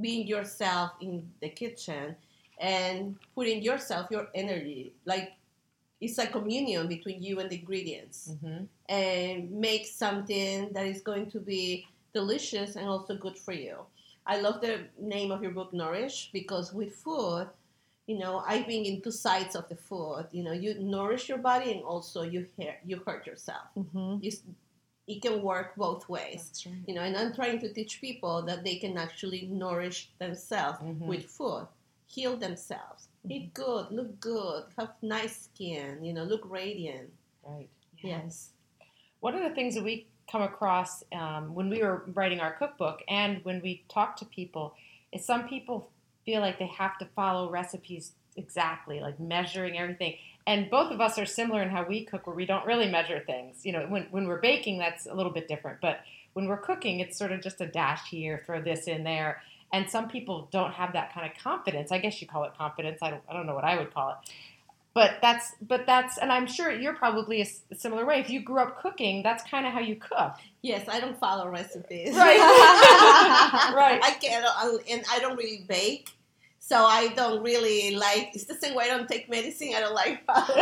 being 0.00 0.26
yourself 0.26 0.92
in 1.00 1.28
the 1.40 1.48
kitchen, 1.48 2.16
and 2.60 3.16
putting 3.34 3.62
yourself, 3.62 4.10
your 4.10 4.28
energy, 4.34 4.92
like 5.04 5.32
it's 6.00 6.18
a 6.18 6.26
communion 6.26 6.88
between 6.88 7.22
you 7.22 7.40
and 7.40 7.50
the 7.50 7.58
ingredients 7.58 8.32
hmm 8.42 8.64
and 8.88 9.50
make 9.50 9.86
something 9.86 10.72
that 10.72 10.86
is 10.86 11.00
going 11.02 11.30
to 11.30 11.40
be 11.40 11.86
delicious 12.14 12.76
and 12.76 12.88
also 12.88 13.16
good 13.16 13.36
for 13.38 13.52
you. 13.52 13.76
I 14.26 14.40
love 14.40 14.60
the 14.60 14.80
name 15.00 15.32
of 15.32 15.42
your 15.42 15.52
book, 15.52 15.72
Nourish, 15.72 16.30
because 16.32 16.72
with 16.72 16.94
food, 16.94 17.48
you 18.06 18.18
know, 18.18 18.42
I 18.46 18.62
bring 18.62 18.84
in 18.84 19.00
two 19.02 19.10
sides 19.10 19.56
of 19.56 19.68
the 19.68 19.76
food. 19.76 20.26
You 20.32 20.42
know, 20.44 20.52
you 20.52 20.74
nourish 20.78 21.28
your 21.28 21.38
body 21.38 21.72
and 21.72 21.82
also 21.82 22.22
you 22.22 22.46
hurt, 22.58 22.78
you 22.84 23.02
hurt 23.04 23.26
yourself. 23.26 23.66
mhm, 23.76 24.22
You, 24.22 24.32
it 25.08 25.22
can 25.22 25.42
work 25.42 25.74
both 25.76 26.08
ways. 26.08 26.62
right. 26.66 26.74
You 26.86 26.94
know, 26.94 27.02
and 27.02 27.16
I'm 27.16 27.34
trying 27.34 27.58
to 27.60 27.72
teach 27.72 28.00
people 28.00 28.42
that 28.42 28.64
they 28.64 28.76
can 28.76 28.96
actually 28.96 29.46
nourish 29.46 30.10
themselves 30.18 30.78
Mhm. 30.80 31.06
with 31.06 31.24
food, 31.26 31.66
heal 32.06 32.36
themselves, 32.36 33.08
eat 33.28 33.52
good, 33.54 33.90
look 33.90 34.18
good, 34.20 34.64
have 34.78 34.94
nice 35.02 35.36
skin, 35.50 36.04
you 36.04 36.12
know, 36.12 36.24
look 36.24 36.44
radiant. 36.48 37.10
Right. 37.44 37.68
Yes. 38.02 38.52
One 39.20 39.34
of 39.34 39.42
the 39.42 39.54
things 39.54 39.74
that 39.74 39.84
we 39.84 40.06
come 40.30 40.42
across 40.42 41.02
um, 41.12 41.54
when 41.54 41.68
we 41.70 41.82
were 41.82 42.04
writing 42.14 42.40
our 42.40 42.52
cookbook 42.52 43.02
and 43.08 43.44
when 43.44 43.60
we 43.62 43.84
talk 43.88 44.16
to 44.16 44.24
people 44.24 44.74
is 45.12 45.24
some 45.24 45.48
people 45.48 45.90
feel 46.26 46.42
like 46.42 46.58
they 46.58 46.66
have 46.66 46.98
to 46.98 47.06
follow 47.16 47.48
recipes 47.48 48.12
exactly, 48.36 49.00
like 49.00 49.18
measuring 49.18 49.78
everything. 49.78 50.16
And 50.46 50.68
both 50.70 50.92
of 50.92 51.00
us 51.00 51.18
are 51.18 51.26
similar 51.26 51.62
in 51.62 51.70
how 51.70 51.86
we 51.86 52.04
cook, 52.04 52.26
where 52.26 52.36
we 52.36 52.44
don't 52.44 52.66
really 52.66 52.88
measure 52.88 53.20
things. 53.24 53.64
You 53.64 53.72
know, 53.72 53.86
when, 53.88 54.06
when 54.10 54.28
we're 54.28 54.40
baking, 54.40 54.78
that's 54.78 55.06
a 55.06 55.14
little 55.14 55.32
bit 55.32 55.48
different. 55.48 55.80
But 55.80 56.00
when 56.34 56.46
we're 56.46 56.58
cooking, 56.58 57.00
it's 57.00 57.16
sort 57.16 57.32
of 57.32 57.40
just 57.40 57.60
a 57.60 57.66
dash 57.66 58.10
here, 58.10 58.42
throw 58.44 58.60
this 58.60 58.86
in 58.86 59.04
there. 59.04 59.42
And 59.72 59.90
some 59.90 60.08
people 60.08 60.48
don't 60.52 60.72
have 60.72 60.92
that 60.92 61.12
kind 61.12 61.30
of 61.30 61.36
confidence. 61.42 61.90
I 61.90 61.98
guess 61.98 62.20
you 62.20 62.28
call 62.28 62.44
it 62.44 62.52
confidence. 62.56 62.98
I 63.02 63.10
don't, 63.10 63.22
I 63.28 63.32
don't 63.32 63.46
know 63.46 63.54
what 63.54 63.64
I 63.64 63.76
would 63.76 63.92
call 63.92 64.10
it. 64.10 64.30
But 64.94 65.18
that's, 65.20 65.52
but 65.60 65.84
that's, 65.84 66.16
and 66.16 66.32
I'm 66.32 66.46
sure 66.46 66.70
you're 66.70 66.94
probably 66.94 67.42
a 67.42 67.74
similar 67.74 68.06
way. 68.06 68.20
If 68.20 68.30
you 68.30 68.40
grew 68.40 68.60
up 68.60 68.80
cooking, 68.80 69.22
that's 69.22 69.44
kind 69.44 69.66
of 69.66 69.72
how 69.74 69.80
you 69.80 69.96
cook. 69.96 70.36
Yes, 70.62 70.88
I 70.88 71.00
don't 71.00 71.18
follow 71.18 71.48
recipes. 71.50 72.14
Right. 72.16 72.38
Right. 73.76 74.00
I 74.02 74.12
can't, 74.12 74.46
and 74.88 75.04
I 75.12 75.18
don't 75.18 75.36
really 75.36 75.64
bake, 75.68 76.08
so 76.66 76.84
I 76.84 77.08
don't 77.14 77.44
really 77.44 77.94
like. 77.94 78.30
It's 78.34 78.46
the 78.46 78.56
same 78.56 78.74
way 78.74 78.86
I 78.86 78.88
don't 78.88 79.08
take 79.08 79.30
medicine. 79.30 79.70
I 79.76 79.78
don't 79.78 79.94
like 79.94 80.24
following. 80.26 80.48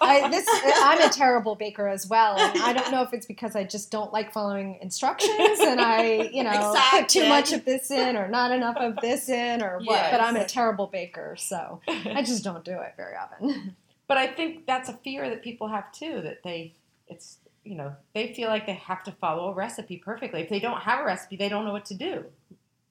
I, 0.00 0.28
this, 0.30 0.46
I'm 0.48 1.00
a 1.02 1.12
terrible 1.12 1.56
baker 1.56 1.88
as 1.88 2.06
well, 2.06 2.38
and 2.38 2.62
I 2.62 2.72
don't 2.72 2.92
know 2.92 3.02
if 3.02 3.12
it's 3.12 3.26
because 3.26 3.56
I 3.56 3.64
just 3.64 3.90
don't 3.90 4.12
like 4.12 4.32
following 4.32 4.78
instructions, 4.80 5.58
and 5.58 5.80
I, 5.80 6.30
you 6.32 6.44
know, 6.44 6.76
put 6.92 7.08
too 7.08 7.28
much 7.28 7.52
of 7.52 7.64
this 7.64 7.90
in 7.90 8.16
or 8.16 8.28
not 8.28 8.52
enough 8.52 8.76
of 8.76 8.94
this 9.02 9.28
in 9.28 9.62
or 9.64 9.80
what. 9.80 10.12
But 10.12 10.20
I'm 10.20 10.36
a 10.36 10.46
terrible 10.46 10.86
baker, 10.86 11.34
so 11.36 11.80
I 11.88 12.22
just 12.22 12.44
don't 12.44 12.64
do 12.64 12.78
it 12.78 12.94
very 12.96 13.16
often. 13.16 13.74
But 14.06 14.18
I 14.18 14.28
think 14.28 14.64
that's 14.64 14.88
a 14.88 14.92
fear 14.92 15.28
that 15.28 15.42
people 15.42 15.66
have 15.66 15.90
too. 15.90 16.20
That 16.22 16.44
they, 16.44 16.74
it's 17.08 17.38
you 17.64 17.74
know, 17.74 17.96
they 18.14 18.32
feel 18.32 18.48
like 18.48 18.66
they 18.66 18.74
have 18.74 19.02
to 19.02 19.12
follow 19.12 19.50
a 19.50 19.54
recipe 19.54 19.96
perfectly. 19.96 20.42
If 20.42 20.48
they 20.48 20.60
don't 20.60 20.82
have 20.82 21.00
a 21.00 21.04
recipe, 21.04 21.34
they 21.36 21.48
don't 21.48 21.64
know 21.64 21.72
what 21.72 21.86
to 21.86 21.94
do. 21.94 22.26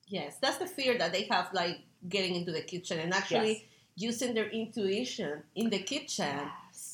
Yes, 0.08 0.36
that's 0.40 0.58
the 0.58 0.66
fear 0.66 0.96
that 0.98 1.12
they 1.12 1.24
have, 1.24 1.52
like 1.52 1.80
getting 2.08 2.34
into 2.34 2.52
the 2.52 2.62
kitchen 2.62 2.98
and 2.98 3.12
actually 3.12 3.66
using 3.96 4.34
their 4.34 4.48
intuition 4.48 5.42
in 5.54 5.70
the 5.70 5.78
kitchen. 5.80 6.38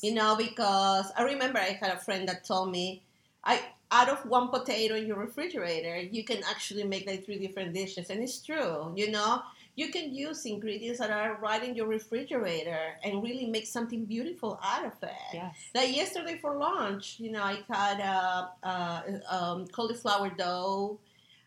You 0.01 0.13
know, 0.13 0.35
because 0.35 1.11
I 1.17 1.23
remember 1.23 1.59
I 1.59 1.77
had 1.79 1.91
a 1.91 1.99
friend 1.99 2.27
that 2.27 2.43
told 2.43 2.71
me, 2.71 3.03
I 3.43 3.61
out 3.91 4.09
of 4.09 4.25
one 4.25 4.49
potato 4.49 4.95
in 4.95 5.05
your 5.05 5.17
refrigerator, 5.17 5.97
you 5.97 6.23
can 6.23 6.43
actually 6.49 6.83
make 6.83 7.05
like 7.07 7.25
three 7.25 7.37
different 7.37 7.73
dishes, 7.73 8.09
and 8.09 8.21
it's 8.21 8.41
true. 8.41 8.91
You 8.95 9.11
know, 9.11 9.41
you 9.75 9.89
can 9.89 10.13
use 10.13 10.45
ingredients 10.45 10.99
that 10.99 11.11
are 11.11 11.37
right 11.41 11.63
in 11.63 11.75
your 11.75 11.87
refrigerator 11.87 12.97
and 13.03 13.21
really 13.21 13.45
make 13.45 13.67
something 13.67 14.05
beautiful 14.05 14.59
out 14.63 14.85
of 14.85 14.93
it. 15.03 15.09
Yes. 15.33 15.55
Like 15.73 15.95
yesterday 15.95 16.39
for 16.41 16.55
lunch, 16.55 17.17
you 17.19 17.31
know, 17.31 17.43
I 17.43 17.59
had 17.69 17.99
a, 17.99 18.49
uh, 18.63 19.01
um, 19.29 19.67
cauliflower 19.67 20.29
dough, 20.29 20.97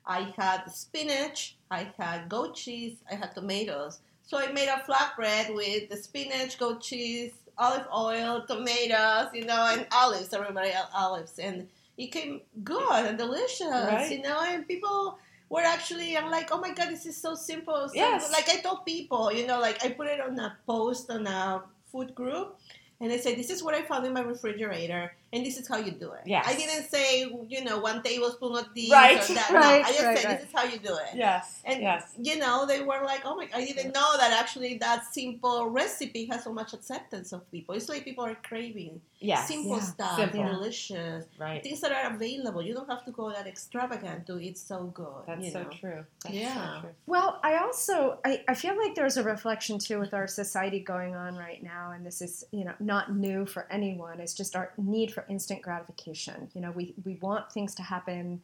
I 0.08 0.32
had 0.38 0.64
spinach, 0.72 1.56
I 1.70 1.92
had 1.98 2.28
goat 2.28 2.56
cheese, 2.56 2.96
I 3.10 3.14
had 3.14 3.34
tomatoes. 3.34 4.00
So 4.22 4.38
I 4.38 4.50
made 4.52 4.68
a 4.68 4.82
flatbread 4.88 5.54
with 5.54 5.88
the 5.90 5.96
spinach, 5.96 6.58
goat 6.58 6.80
cheese, 6.82 7.32
olive 7.58 7.86
oil, 7.94 8.44
tomatoes, 8.46 9.28
you 9.34 9.44
know, 9.44 9.66
and 9.70 9.86
olives. 9.92 10.32
Everybody 10.32 10.70
had 10.70 10.86
olives, 10.94 11.38
and 11.38 11.68
it 11.98 12.08
came 12.12 12.40
good 12.64 13.06
and 13.06 13.18
delicious, 13.18 13.68
Right. 13.68 14.10
you 14.10 14.22
know. 14.22 14.40
And 14.42 14.66
people 14.66 15.18
were 15.50 15.62
actually, 15.62 16.16
I'm 16.16 16.30
like, 16.30 16.48
oh 16.52 16.58
my 16.60 16.72
god, 16.72 16.88
this 16.90 17.06
is 17.06 17.16
so 17.16 17.34
simple. 17.34 17.88
So, 17.88 17.94
Yes. 17.94 18.32
Like 18.32 18.48
I 18.48 18.60
told 18.60 18.84
people, 18.86 19.32
you 19.32 19.46
know, 19.46 19.60
like 19.60 19.84
I 19.84 19.90
put 19.90 20.06
it 20.08 20.20
on 20.20 20.38
a 20.38 20.56
post 20.66 21.10
on 21.10 21.26
a 21.26 21.62
food 21.92 22.14
group. 22.14 22.56
And 23.00 23.12
I 23.12 23.16
said, 23.16 23.36
this 23.38 23.50
is 23.50 23.62
what 23.62 23.74
I 23.74 23.82
found 23.82 24.04
in 24.06 24.12
my 24.12 24.22
refrigerator, 24.22 25.12
and 25.32 25.44
this 25.44 25.58
is 25.58 25.68
how 25.68 25.76
you 25.78 25.92
do 25.92 26.12
it. 26.12 26.22
Yes. 26.26 26.44
I 26.48 26.54
didn't 26.54 26.84
say, 26.90 27.20
you 27.48 27.62
know, 27.64 27.78
one 27.80 28.02
tablespoon 28.02 28.56
of 28.56 28.66
this 28.74 28.90
Right, 28.90 29.18
or 29.30 29.34
that. 29.34 29.50
right, 29.50 29.80
no, 29.82 29.86
I 29.88 29.92
just 29.92 30.02
right, 30.04 30.18
said, 30.18 30.24
right. 30.28 30.40
this 30.40 30.48
is 30.48 30.54
how 30.54 30.64
you 30.64 30.78
do 30.78 30.94
it. 30.96 31.14
Yes. 31.14 31.60
And 31.64 31.82
yes. 31.82 32.14
you 32.18 32.38
know, 32.38 32.66
they 32.66 32.80
were 32.82 33.02
like, 33.04 33.22
"Oh 33.24 33.36
my! 33.36 33.48
I 33.54 33.64
didn't 33.64 33.92
know 33.92 34.16
that 34.18 34.32
actually 34.40 34.78
that 34.78 35.04
simple 35.12 35.68
recipe 35.68 36.26
has 36.26 36.44
so 36.44 36.52
much 36.52 36.72
acceptance 36.72 37.32
of 37.32 37.48
people. 37.50 37.74
It's 37.74 37.88
like 37.88 38.04
people 38.04 38.24
are 38.24 38.36
craving 38.36 39.00
Yes. 39.20 39.48
simple 39.48 39.76
Yeah. 39.78 39.82
stuff, 39.82 40.16
Simple. 40.16 40.44
delicious 40.44 41.24
Right. 41.38 41.60
things 41.62 41.80
that 41.80 41.90
are 41.92 42.14
available. 42.14 42.62
You 42.62 42.72
don't 42.72 42.88
have 42.88 43.04
to 43.04 43.10
go 43.10 43.30
that 43.30 43.46
extravagant 43.48 44.26
to 44.28 44.38
eat 44.38 44.56
so 44.58 44.84
good. 44.94 45.24
That's 45.26 45.44
you 45.44 45.50
so 45.50 45.62
know? 45.64 45.70
true. 45.70 46.04
That's 46.22 46.34
Yeah. 46.34 46.74
So 46.76 46.80
true. 46.82 46.90
Well, 47.06 47.40
I 47.42 47.56
also 47.58 48.18
I, 48.24 48.44
I 48.48 48.54
feel 48.54 48.76
like 48.76 48.94
there's 48.94 49.16
a 49.16 49.24
reflection 49.24 49.78
too 49.78 49.98
with 49.98 50.14
our 50.14 50.26
society 50.28 50.80
going 50.80 51.14
on 51.16 51.34
right 51.36 51.62
now, 51.62 51.90
and 51.90 52.06
this 52.06 52.22
is 52.22 52.44
you 52.52 52.64
know 52.64 52.74
not 52.78 53.14
new 53.14 53.44
for 53.44 53.66
anyone. 53.70 54.20
It's 54.20 54.34
just 54.34 54.54
our 54.54 54.72
need 54.78 55.12
for 55.12 55.17
instant 55.28 55.62
gratification. 55.62 56.50
You 56.54 56.60
know, 56.60 56.70
we 56.70 56.94
we 57.04 57.16
want 57.16 57.52
things 57.52 57.74
to 57.76 57.82
happen 57.82 58.40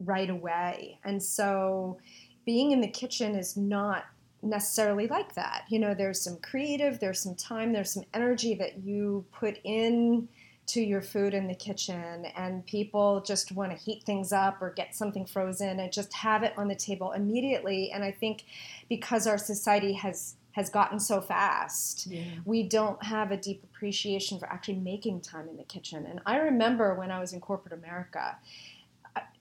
right 0.00 0.30
away, 0.30 0.98
and 1.04 1.22
so 1.22 1.98
being 2.44 2.72
in 2.72 2.80
the 2.80 2.88
kitchen 2.88 3.34
is 3.34 3.56
not 3.56 4.04
necessarily 4.42 5.06
like 5.06 5.34
that. 5.34 5.64
You 5.68 5.78
know, 5.78 5.94
there's 5.94 6.20
some 6.20 6.38
creative, 6.42 7.00
there's 7.00 7.20
some 7.20 7.34
time, 7.34 7.72
there's 7.72 7.92
some 7.92 8.04
energy 8.12 8.54
that 8.56 8.84
you 8.84 9.24
put 9.32 9.58
in 9.64 10.28
to 10.66 10.80
your 10.80 11.02
food 11.02 11.34
in 11.34 11.46
the 11.46 11.54
kitchen 11.54 12.26
and 12.36 12.64
people 12.64 13.20
just 13.20 13.52
want 13.52 13.70
to 13.70 13.76
heat 13.76 14.02
things 14.04 14.32
up 14.32 14.62
or 14.62 14.70
get 14.70 14.94
something 14.94 15.26
frozen 15.26 15.78
and 15.78 15.92
just 15.92 16.12
have 16.14 16.42
it 16.42 16.54
on 16.56 16.68
the 16.68 16.74
table 16.74 17.12
immediately 17.12 17.90
and 17.92 18.02
i 18.02 18.10
think 18.10 18.44
because 18.88 19.26
our 19.26 19.36
society 19.36 19.92
has 19.92 20.36
has 20.54 20.70
gotten 20.70 21.00
so 21.00 21.20
fast. 21.20 22.06
Yeah. 22.06 22.22
we 22.44 22.62
don't 22.62 23.02
have 23.04 23.32
a 23.32 23.36
deep 23.36 23.64
appreciation 23.64 24.38
for 24.38 24.46
actually 24.46 24.78
making 24.78 25.20
time 25.20 25.48
in 25.48 25.56
the 25.56 25.64
kitchen. 25.64 26.06
And 26.06 26.20
i 26.26 26.36
remember 26.36 26.94
when 26.94 27.10
i 27.10 27.20
was 27.20 27.32
in 27.32 27.40
corporate 27.40 27.74
america 27.74 28.36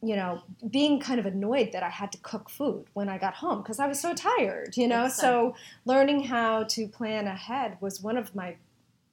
you 0.01 0.15
know 0.15 0.41
being 0.69 0.99
kind 0.99 1.19
of 1.19 1.25
annoyed 1.25 1.71
that 1.71 1.81
i 1.83 1.89
had 1.89 2.11
to 2.11 2.17
cook 2.19 2.49
food 2.49 2.85
when 2.93 3.09
i 3.09 3.17
got 3.17 3.33
home 3.35 3.61
because 3.61 3.79
i 3.79 3.87
was 3.87 3.99
so 3.99 4.13
tired 4.13 4.75
you 4.77 4.87
know? 4.87 5.07
So 5.07 5.55
learning 5.85 6.25
how 6.25 6.63
to 6.63 6.87
plan 6.87 7.27
ahead 7.27 7.77
was 7.81 8.01
one 8.01 8.17
of 8.17 8.35
my 8.35 8.55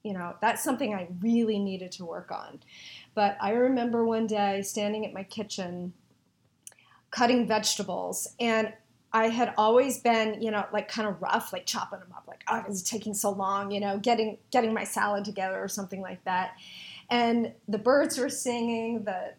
you 0.03 0.13
know 0.13 0.35
that's 0.41 0.63
something 0.63 0.95
i 0.95 1.09
really 1.21 1.59
needed 1.59 1.93
to 1.93 2.05
work 2.05 2.31
on. 2.31 2.61
But 3.15 3.37
i 3.41 3.51
remember 3.51 4.05
one 4.05 4.27
day 4.27 4.63
standing 4.63 5.07
at 5.07 5.13
my 5.13 5.23
kitchen 5.25 5.93
cutting 7.11 7.47
vegetables 7.47 8.35
and 8.39 8.73
i 9.13 9.29
had 9.29 9.53
always 9.57 9.99
been 9.99 10.41
you 10.41 10.51
know 10.51 10.65
like 10.73 10.89
kind 10.89 11.09
of 11.09 11.21
rough 11.21 11.53
like 11.53 11.67
chopping 11.67 11.99
them 11.99 12.13
up 12.17 12.25
like 12.29 12.45
oh 12.49 12.65
it's 12.69 12.83
taking 12.83 13.15
so 13.15 13.31
long 13.31 13.71
you 13.71 13.81
know 13.81 13.99
getting 13.99 14.39
getting 14.51 14.73
my 14.73 14.85
salad 14.85 15.25
together 15.25 15.63
or 15.63 15.69
something 15.69 16.01
like 16.01 16.23
that. 16.25 16.55
And 17.09 17.53
the 17.67 17.79
birds 17.79 18.19
were 18.19 18.29
singing 18.29 19.05
the 19.05 19.35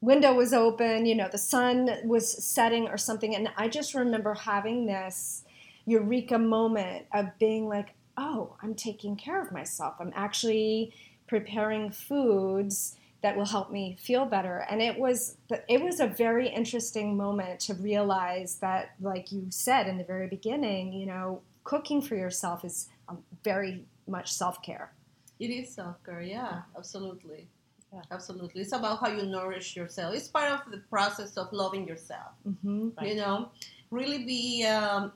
window 0.00 0.34
was 0.34 0.52
open 0.52 1.06
you 1.06 1.14
know 1.14 1.28
the 1.30 1.38
sun 1.38 1.88
was 2.04 2.44
setting 2.44 2.88
or 2.88 2.96
something. 2.96 3.34
And 3.34 3.48
i 3.56 3.68
just 3.68 3.94
remember 3.94 4.34
having 4.34 4.86
this 4.86 5.44
eureka 5.86 6.38
moment 6.38 7.06
of 7.12 7.26
being 7.38 7.68
like 7.68 7.94
oh 8.16 8.56
i'm 8.62 8.74
taking 8.74 9.16
care 9.16 9.40
of 9.40 9.52
myself. 9.52 9.94
I'm 10.00 10.12
actually 10.14 10.92
preparing 11.26 11.90
foods 11.90 12.96
that 13.22 13.36
will 13.36 13.46
help 13.46 13.70
me 13.70 13.96
feel 14.00 14.24
better 14.24 14.66
and 14.68 14.82
it 14.82 14.98
was 14.98 15.36
it 15.68 15.80
was 15.80 16.00
a 16.00 16.06
very 16.06 16.48
interesting 16.48 17.16
moment 17.16 17.60
to 17.60 17.74
realize 17.74 18.56
that 18.56 18.94
like 19.00 19.30
you 19.30 19.46
said 19.50 19.86
in 19.86 19.96
the 19.96 20.04
very 20.04 20.26
beginning 20.26 20.92
you 20.92 21.06
know 21.06 21.40
cooking 21.64 22.02
for 22.02 22.16
yourself 22.16 22.64
is 22.64 22.88
um, 23.08 23.18
very 23.44 23.84
much 24.06 24.32
self 24.32 24.62
care. 24.62 24.92
It 25.38 25.50
is 25.50 25.74
self 25.74 26.02
care, 26.04 26.22
yeah, 26.22 26.62
absolutely. 26.76 27.48
Yeah. 27.92 28.00
Absolutely. 28.10 28.62
It's 28.62 28.72
about 28.72 29.00
how 29.00 29.08
you 29.08 29.26
nourish 29.26 29.76
yourself. 29.76 30.14
It's 30.14 30.28
part 30.28 30.50
of 30.50 30.72
the 30.72 30.78
process 30.88 31.36
of 31.36 31.52
loving 31.52 31.86
yourself. 31.86 32.32
Mm-hmm. 32.48 32.88
Right. 32.96 33.08
You 33.08 33.16
know, 33.16 33.50
really 33.90 34.24
be 34.24 34.64
um, 34.64 35.12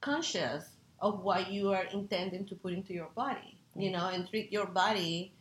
conscious 0.00 0.64
of 1.00 1.24
what 1.24 1.50
you 1.50 1.72
are 1.72 1.86
intending 1.92 2.46
to 2.46 2.54
put 2.54 2.72
into 2.72 2.92
your 2.92 3.08
body, 3.16 3.58
you 3.74 3.90
know, 3.90 4.06
and 4.08 4.28
treat 4.28 4.52
your 4.52 4.66
body 4.66 5.32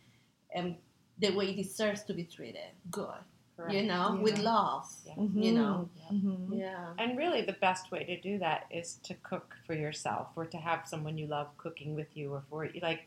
um, 0.55 0.77
the 1.19 1.31
way 1.31 1.49
it 1.51 1.57
deserves 1.57 2.03
to 2.03 2.13
be 2.13 2.23
treated. 2.23 2.71
Good. 2.91 3.09
Correct. 3.57 3.73
You 3.73 3.83
know, 3.83 4.15
Yeah. 4.15 4.21
with 4.21 4.37
love. 4.39 4.87
Yeah. 5.05 5.13
You 5.45 5.51
know. 5.51 5.89
Mhm. 6.11 6.57
Yeah. 6.57 6.93
And 6.97 7.17
really, 7.17 7.41
the 7.41 7.53
best 7.67 7.91
way 7.91 8.03
to 8.05 8.19
do 8.19 8.37
that 8.39 8.65
is 8.71 8.95
to 9.03 9.13
cook 9.15 9.57
for 9.67 9.73
yourself, 9.73 10.29
or 10.37 10.45
to 10.45 10.57
have 10.57 10.87
someone 10.87 11.17
you 11.17 11.27
love 11.27 11.47
cooking 11.57 11.93
with 11.95 12.15
you, 12.15 12.33
or 12.33 12.41
for 12.49 12.63
you. 12.65 12.79
Like 12.81 13.01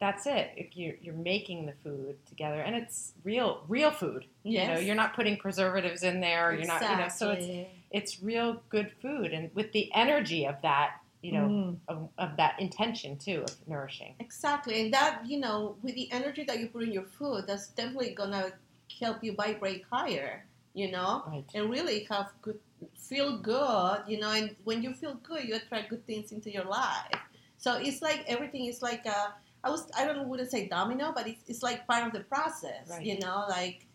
that's 0.00 0.26
it. 0.26 0.50
If 0.56 0.74
you're 0.78 0.96
you're 1.02 1.14
making 1.14 1.66
the 1.66 1.74
food 1.84 2.16
together, 2.26 2.60
and 2.62 2.74
it's 2.74 3.12
real 3.22 3.64
real 3.68 3.90
food. 3.90 4.24
You 4.42 4.58
know, 4.66 4.72
Yes. 4.74 4.84
you're 4.84 4.94
not 4.94 5.12
putting 5.14 5.36
preservatives 5.36 6.02
in 6.02 6.20
there. 6.20 6.52
Exactly. 6.52 6.88
You're 6.88 6.96
not. 6.96 6.98
You 6.98 7.02
know, 7.04 7.08
so 7.10 7.30
it's 7.32 7.70
it's 7.90 8.22
real 8.22 8.62
good 8.70 8.90
food, 9.02 9.32
and 9.34 9.54
with 9.54 9.72
the 9.72 9.92
energy 9.94 10.46
of 10.46 10.62
that, 10.62 11.00
you 11.26 11.32
know, 11.32 11.48
Mm. 11.48 11.76
of, 11.92 11.98
of 12.24 12.30
that 12.36 12.54
intention 12.60 13.18
too 13.18 13.42
of 13.48 13.68
nourishing. 13.68 14.14
Exactly, 14.20 14.74
and 14.82 14.88
that 14.94 15.12
you 15.30 15.38
know, 15.44 15.76
with 15.82 15.94
the 16.00 16.06
energy 16.18 16.44
that 16.44 16.56
you 16.60 16.66
put 16.68 16.82
in 16.84 16.92
your 16.92 17.08
food, 17.18 17.44
that's 17.48 17.68
definitely 17.78 18.12
gonna 18.14 18.52
help 19.00 19.16
you 19.24 19.32
vibrate 19.34 19.82
higher. 19.90 20.46
You 20.82 20.90
know, 20.92 21.10
Right. 21.26 21.44
and 21.54 21.70
really 21.70 22.04
have 22.10 22.28
good, 22.42 22.60
feel 22.94 23.38
good. 23.38 23.98
You 24.06 24.18
know, 24.20 24.30
and 24.38 24.54
when 24.68 24.82
you 24.84 24.92
feel 24.92 25.14
good, 25.30 25.42
you 25.48 25.54
attract 25.56 25.88
good 25.88 26.04
things 26.06 26.32
into 26.32 26.50
your 26.56 26.64
life. 26.64 27.20
So 27.56 27.78
it's 27.86 28.02
like 28.02 28.20
everything 28.28 28.66
is 28.66 28.82
like 28.82 29.06
a, 29.06 29.34
I 29.64 29.70
was, 29.70 29.88
I 29.96 30.04
don't 30.04 30.28
wouldn't 30.28 30.50
say 30.50 30.68
domino, 30.68 31.12
but 31.16 31.26
it's, 31.26 31.42
it's 31.48 31.62
like 31.62 31.86
part 31.86 32.06
of 32.06 32.12
the 32.12 32.20
process. 32.20 32.84
Right. 32.90 33.02
You 33.08 33.18
know, 33.20 33.46
like 33.48 33.85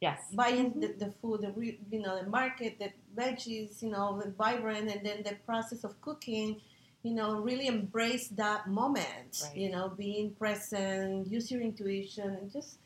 Yes. 0.00 0.18
buying 0.32 0.70
mm-hmm. 0.70 0.80
the, 0.80 1.06
the 1.06 1.12
food, 1.20 1.42
the 1.42 1.52
re, 1.52 1.78
you 1.90 2.00
know, 2.00 2.22
the 2.22 2.28
market, 2.28 2.78
the 2.78 2.90
veggies, 3.14 3.82
you 3.82 3.90
know, 3.90 4.20
the 4.22 4.30
vibrant, 4.30 4.90
and 4.90 5.04
then 5.04 5.22
the 5.22 5.36
process 5.46 5.84
of 5.84 6.00
cooking. 6.00 6.60
You 7.02 7.14
know, 7.14 7.40
really 7.40 7.66
embrace 7.66 8.28
that 8.28 8.68
moment. 8.68 9.42
Right. 9.42 9.56
You 9.56 9.70
know, 9.70 9.88
being 9.88 10.32
present, 10.32 11.30
use 11.30 11.50
your 11.50 11.62
intuition, 11.62 12.28
and 12.28 12.52
just 12.52 12.76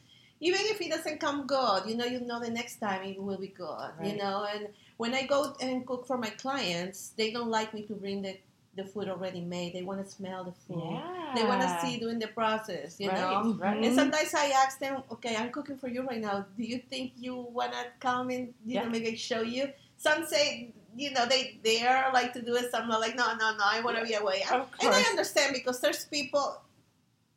even 0.40 0.60
if 0.62 0.80
it 0.80 0.90
doesn't 0.90 1.20
come 1.20 1.46
good, 1.46 1.84
you 1.86 1.96
know, 1.96 2.04
you 2.04 2.20
know 2.20 2.38
the 2.38 2.50
next 2.50 2.76
time 2.76 3.02
it 3.04 3.20
will 3.20 3.38
be 3.38 3.48
good. 3.48 3.90
You 4.02 4.16
know, 4.16 4.46
and 4.52 4.68
when 4.98 5.14
I 5.14 5.26
go 5.26 5.56
and 5.60 5.86
cook 5.86 6.06
for 6.06 6.18
my 6.18 6.30
clients, 6.30 7.12
they 7.16 7.32
don't 7.32 7.50
like 7.50 7.72
me 7.72 7.82
to 7.84 7.94
bring 7.94 8.22
the 8.22 8.36
the 8.76 8.84
food 8.84 9.08
already 9.08 9.40
made. 9.40 9.74
They 9.74 9.82
want 9.82 10.04
to 10.04 10.10
smell 10.10 10.44
the 10.44 10.52
food. 10.52 10.82
Yeah. 10.84 11.32
They 11.34 11.44
want 11.44 11.62
to 11.62 11.78
see 11.80 11.98
doing 11.98 12.18
the 12.18 12.28
process. 12.28 12.96
You 12.98 13.10
right. 13.10 13.18
know. 13.18 13.54
Right. 13.54 13.76
And 13.76 13.84
mm-hmm. 13.86 13.94
sometimes 13.94 14.34
I 14.34 14.46
ask 14.64 14.78
them, 14.78 15.02
okay, 15.12 15.36
I'm 15.36 15.50
cooking 15.50 15.76
for 15.76 15.88
you 15.88 16.02
right 16.02 16.20
now. 16.20 16.46
Do 16.56 16.64
you 16.64 16.80
think 16.90 17.12
you 17.16 17.36
wanna 17.36 17.86
come 18.00 18.30
and 18.30 18.54
you 18.66 18.74
Yeah. 18.74 18.84
know 18.84 18.90
maybe 18.90 19.16
show 19.16 19.42
you? 19.42 19.70
Some 19.96 20.26
say, 20.26 20.72
you 20.96 21.10
know, 21.12 21.26
they 21.26 21.58
they 21.62 21.86
are 21.86 22.12
like 22.12 22.32
to 22.34 22.42
do 22.42 22.54
it. 22.56 22.70
Some 22.70 22.90
are 22.90 23.00
like, 23.00 23.16
no, 23.16 23.26
no, 23.34 23.56
no, 23.56 23.64
I 23.64 23.80
wanna 23.80 24.04
be 24.04 24.14
away. 24.14 24.42
Of 24.50 24.68
And 24.80 24.94
I 24.94 25.02
understand 25.02 25.52
because 25.54 25.80
there's 25.80 26.04
people. 26.04 26.60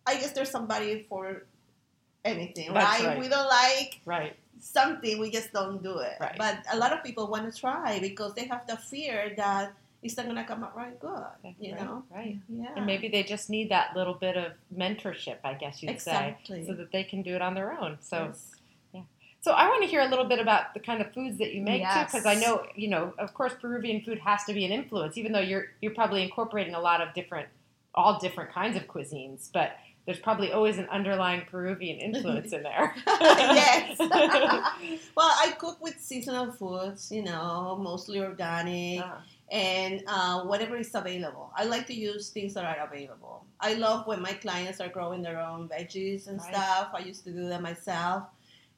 I 0.05 0.15
guess 0.15 0.31
there's 0.31 0.49
somebody 0.49 1.05
for 1.09 1.43
anything, 2.23 2.73
right? 2.73 3.03
right. 3.03 3.19
We 3.19 3.27
don't 3.27 3.47
like 3.47 4.01
Right. 4.05 4.35
something, 4.59 5.19
we 5.19 5.29
just 5.31 5.51
don't 5.53 5.83
do 5.83 5.99
it. 5.99 6.17
Right. 6.19 6.35
But 6.37 6.59
a 6.71 6.77
lot 6.77 6.93
of 6.93 7.03
people 7.03 7.27
want 7.27 7.51
to 7.51 7.59
try 7.59 7.99
because 7.99 8.33
they 8.33 8.45
have 8.45 8.65
the 8.67 8.77
fear 8.77 9.33
that 9.37 9.73
it's 10.07 10.17
not 10.17 10.27
gonna 10.27 10.43
come 10.45 10.63
out 10.63 10.75
right 10.75 10.99
good. 10.99 11.23
You 11.59 11.73
right. 11.73 11.81
know? 11.81 12.03
Right. 12.09 12.37
Yeah. 12.49 12.67
And 12.75 12.85
maybe 12.85 13.07
they 13.07 13.23
just 13.23 13.49
need 13.49 13.69
that 13.69 13.95
little 13.95 14.13
bit 14.13 14.35
of 14.37 14.53
mentorship, 14.75 15.37
I 15.43 15.53
guess 15.53 15.81
you'd 15.81 15.91
exactly. 15.91 16.61
say, 16.61 16.67
so 16.67 16.73
that 16.73 16.91
they 16.91 17.03
can 17.03 17.21
do 17.21 17.35
it 17.35 17.41
on 17.41 17.53
their 17.53 17.71
own. 17.79 17.97
So, 18.01 18.33
Yes. 18.93 19.05
so 19.41 19.51
I 19.51 19.67
want 19.69 19.83
to 19.83 19.87
hear 19.89 20.01
a 20.01 20.07
little 20.07 20.25
bit 20.25 20.39
about 20.39 20.73
the 20.73 20.79
kind 20.79 21.01
of 21.01 21.13
foods 21.13 21.37
that 21.37 21.53
you 21.53 21.61
make 21.61 21.81
too, 21.83 21.99
because 22.05 22.25
I 22.25 22.35
know, 22.35 22.65
you 22.75 22.89
know, 22.89 23.13
of 23.19 23.33
course, 23.33 23.53
Peruvian 23.61 24.01
food 24.01 24.19
has 24.19 24.43
to 24.45 24.53
be 24.53 24.65
an 24.65 24.71
influence, 24.71 25.17
even 25.17 25.31
though 25.31 25.39
you're 25.39 25.67
you're 25.81 25.93
probably 25.93 26.23
incorporating 26.23 26.73
a 26.73 26.81
lot 26.81 27.01
of 27.01 27.13
different, 27.13 27.47
all 27.95 28.19
different 28.19 28.51
kinds 28.51 28.75
of 28.75 28.87
cuisines, 28.87 29.49
but 29.53 29.77
there's 30.07 30.19
probably 30.19 30.53
always 30.53 30.77
an 30.77 30.87
underlying 30.89 31.41
Peruvian 31.51 31.99
influence 31.99 32.53
in 32.53 32.63
there. 32.63 32.95
yes. 33.05 33.97
well, 33.99 34.09
I 35.19 35.53
cook 35.59 35.81
with 35.83 35.99
seasonal 35.99 36.53
foods, 36.53 37.11
you 37.11 37.23
know, 37.23 37.77
mostly 37.79 38.21
organic 38.21 39.01
Ah, 39.03 39.21
and 39.51 40.03
uh, 40.07 40.41
whatever 40.43 40.75
is 40.75 40.93
available. 40.93 41.51
I 41.55 41.63
like 41.65 41.87
to 41.87 41.93
use 41.93 42.29
things 42.29 42.53
that 42.55 42.65
are 42.65 42.85
available. 42.85 43.45
I 43.59 43.73
love 43.75 44.05
when 44.07 44.21
my 44.21 44.33
clients 44.33 44.81
are 44.81 44.89
growing 44.89 45.21
their 45.21 45.39
own 45.39 45.69
veggies 45.69 46.27
and 46.27 46.39
Right. 46.39 46.53
stuff. 46.55 46.91
I 46.93 46.99
used 46.99 47.23
to 47.25 47.31
do 47.31 47.47
that 47.49 47.61
myself. 47.61 48.23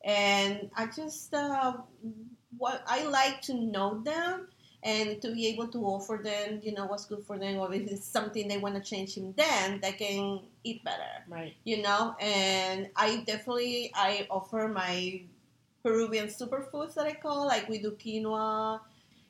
And 0.04 0.70
I 0.76 0.86
just, 0.88 1.34
uh, 1.34 1.74
what 2.58 2.84
I 2.88 3.04
like 3.04 3.42
to 3.44 3.54
know 3.54 4.02
them 4.04 4.48
and 4.84 5.22
to 5.22 5.34
be 5.34 5.48
able 5.48 5.68
to 5.68 5.80
offer 5.86 6.22
them, 6.24 6.62
you 6.64 6.74
know, 6.74 6.86
what's 6.86 7.06
good 7.06 7.24
for 7.26 7.38
them, 7.38 7.58
or 7.58 7.74
if 7.74 7.88
it's 7.92 8.06
something 8.06 8.48
they 8.48 8.58
want 8.58 8.76
to 8.76 8.82
change 8.82 9.18
in 9.18 9.34
them, 9.34 9.80
they 9.82 9.92
can 9.92 10.40
eat 10.64 10.84
better 10.84 11.24
right. 11.30 11.54
you 11.64 11.82
know 11.82 12.16
and 12.20 12.90
i 12.96 13.24
definitely 13.26 13.92
i 13.96 14.28
offer 14.30 14.68
my 14.68 15.22
peruvian 15.84 16.28
superfoods 16.28 16.94
that 16.96 17.06
i 17.06 17.14
call 17.14 17.48
like 17.48 17.68
we 17.70 17.80
do 17.80 17.92
quinoa 17.92 18.80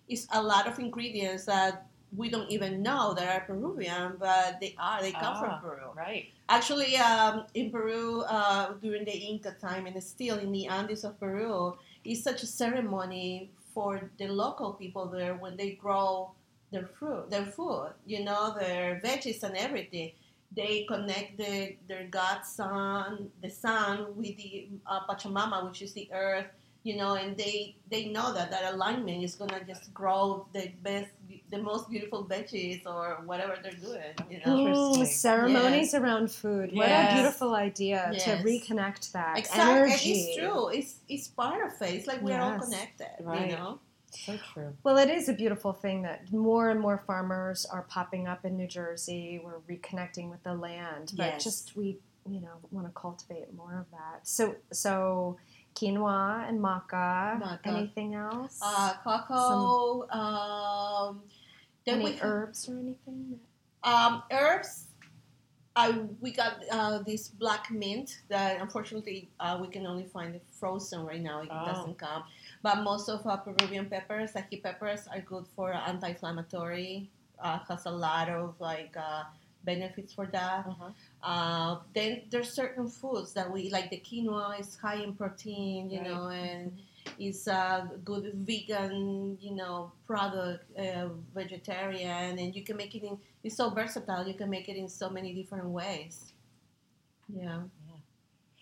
it's 0.09 0.27
a 0.33 0.41
lot 0.41 0.67
of 0.67 0.77
ingredients 0.79 1.45
that 1.45 1.85
we 2.17 2.29
don't 2.29 2.49
even 2.49 2.81
know 2.81 3.13
that 3.13 3.27
are 3.29 3.45
peruvian 3.45 4.13
but 4.19 4.59
they 4.59 4.75
are 4.77 5.01
they 5.01 5.11
come 5.11 5.35
Ah. 5.35 5.39
from 5.39 5.59
peru 5.61 5.89
Right. 5.95 6.25
actually 6.49 6.97
um, 6.97 7.45
in 7.53 7.69
peru 7.71 8.21
uh, 8.23 8.73
during 8.81 9.05
the 9.05 9.15
inca 9.31 9.51
time 9.61 9.85
and 9.85 10.01
still 10.03 10.37
in 10.39 10.51
the 10.51 10.65
andes 10.67 11.03
of 11.03 11.19
peru 11.19 11.75
it's 12.03 12.23
such 12.23 12.41
a 12.43 12.47
ceremony 12.47 13.51
for 13.73 14.09
the 14.17 14.27
local 14.27 14.73
people 14.73 15.05
there 15.05 15.35
when 15.35 15.55
they 15.57 15.71
grow 15.71 16.31
their 16.71 16.87
fruit 16.97 17.29
their 17.29 17.45
food 17.45 17.91
you 18.05 18.23
know 18.23 18.55
their 18.59 18.99
veggies 19.05 19.43
and 19.43 19.55
everything 19.55 20.11
they 20.51 20.83
connect 20.89 21.37
the, 21.37 21.75
their 21.87 22.05
God 22.09 22.41
sun, 22.43 23.29
the 23.39 23.51
sun, 23.51 24.15
with 24.15 24.35
the 24.37 24.67
uh, 24.87 25.01
Pachamama, 25.07 25.63
which 25.67 25.83
is 25.83 25.93
the 25.93 26.09
earth, 26.11 26.47
you 26.83 26.95
know, 26.95 27.15
and 27.15 27.35
they 27.37 27.75
they 27.89 28.05
know 28.05 28.33
that 28.33 28.51
that 28.51 28.73
alignment 28.73 29.23
is 29.23 29.35
gonna 29.35 29.63
just 29.65 29.93
grow 29.93 30.47
the 30.53 30.71
best, 30.81 31.09
the 31.51 31.57
most 31.57 31.89
beautiful 31.89 32.25
veggies 32.25 32.85
or 32.85 33.21
whatever 33.25 33.57
they're 33.61 33.71
doing, 33.73 34.13
you 34.29 34.39
know. 34.39 34.55
Mm, 34.55 34.59
Interesting. 34.67 35.05
ceremonies 35.05 35.93
around 35.93 36.31
food. 36.31 36.73
What 36.73 36.91
a 36.91 37.07
beautiful 37.13 37.53
idea 37.55 38.11
Yes. 38.13 38.23
to 38.25 38.31
reconnect 38.43 39.11
that 39.11 39.37
Exactly, 39.37 39.71
energy. 39.83 40.11
it's 40.11 40.35
true. 40.35 40.69
It's 40.69 40.95
it's 41.09 41.27
part 41.27 41.65
of 41.65 41.81
it. 41.81 41.95
It's 41.95 42.07
like 42.07 42.21
we're 42.21 42.39
all 42.39 42.57
connected, 42.59 43.07
Right. 43.19 43.49
you 43.51 43.57
know. 43.57 43.79
So 44.11 44.37
true. 44.53 44.75
Well, 44.83 44.97
it 44.97 45.09
is 45.09 45.29
a 45.29 45.33
beautiful 45.33 45.71
thing 45.73 46.01
that 46.03 46.31
more 46.31 46.69
and 46.71 46.79
more 46.79 46.97
farmers 46.97 47.65
are 47.65 47.83
popping 47.83 48.27
up 48.27 48.43
in 48.43 48.57
New 48.57 48.67
Jersey. 48.67 49.39
We're 49.43 49.59
reconnecting 49.69 50.29
with 50.31 50.41
the 50.43 50.55
land, 50.55 51.13
but 51.15 51.25
Yes. 51.25 51.43
just 51.43 51.75
we, 51.75 51.99
you 52.27 52.41
know, 52.41 52.57
want 52.71 52.87
to 52.87 52.93
cultivate 52.93 53.53
more 53.53 53.77
of 53.77 53.85
that. 53.91 54.27
So, 54.27 54.55
so 54.71 55.37
quinoa 55.75 56.47
and 56.47 56.59
maca. 56.59 57.39
Maca. 57.41 57.59
Anything 57.65 58.15
else? 58.15 58.59
Uh, 58.61 58.93
cocoa, 59.03 60.07
um, 60.09 61.21
then 61.85 62.01
Any 62.01 62.05
we 62.15 62.19
herbs 62.21 62.67
or 62.69 62.77
anything? 62.79 63.39
Um, 63.83 64.23
herbs. 64.31 64.85
I 65.75 65.91
we 66.19 66.31
got 66.31 66.59
uh, 66.71 66.99
this 67.05 67.29
black 67.29 67.71
mint 67.71 68.19
that 68.27 68.59
unfortunately 68.59 69.29
uh, 69.39 69.57
we 69.61 69.67
can 69.67 69.85
only 69.87 70.03
find 70.03 70.35
it 70.35 70.43
frozen 70.51 71.05
right 71.05 71.21
now. 71.21 71.41
It 71.41 71.49
Oh. 71.51 71.65
doesn't 71.65 71.97
come. 71.97 72.23
But 72.61 72.83
most 72.83 73.07
of 73.07 73.25
our 73.25 73.37
Peruvian 73.37 73.85
peppers, 73.87 74.33
ají 74.33 74.61
peppers, 74.61 75.07
are 75.07 75.21
good 75.21 75.45
for 75.55 75.71
anti-inflammatory. 75.71 77.09
Uh, 77.41 77.59
has 77.69 77.85
a 77.85 77.91
lot 77.91 78.27
of 78.27 78.59
like 78.59 78.97
uh, 78.97 79.23
benefits 79.63 80.13
for 80.13 80.27
that. 80.27 80.65
Uh-huh. 80.67 80.89
Uh, 81.23 81.79
then 81.93 82.23
there's 82.29 82.51
certain 82.51 82.87
foods 82.87 83.33
that 83.33 83.51
we 83.51 83.69
like. 83.69 83.89
The 83.89 84.01
quinoa 84.01 84.59
is 84.59 84.75
high 84.75 85.03
in 85.03 85.13
protein, 85.13 85.89
you 85.89 85.99
Right. 85.99 86.07
know, 86.09 86.27
and 86.29 86.77
is 87.17 87.47
a 87.47 87.89
good 88.03 88.33
vegan, 88.35 89.37
you 89.41 89.55
know, 89.55 89.91
product, 90.05 90.65
uh, 90.77 91.09
vegetarian, 91.33 92.37
and 92.39 92.55
you 92.55 92.63
can 92.63 92.77
make 92.77 92.95
it 92.95 93.03
in. 93.03 93.17
It's 93.43 93.57
so 93.57 93.69
versatile. 93.69 94.27
You 94.27 94.33
can 94.33 94.49
make 94.49 94.69
it 94.69 94.77
in 94.77 94.87
so 94.87 95.09
many 95.09 95.33
different 95.33 95.65
ways. 95.65 96.33
Yeah. 97.27 97.63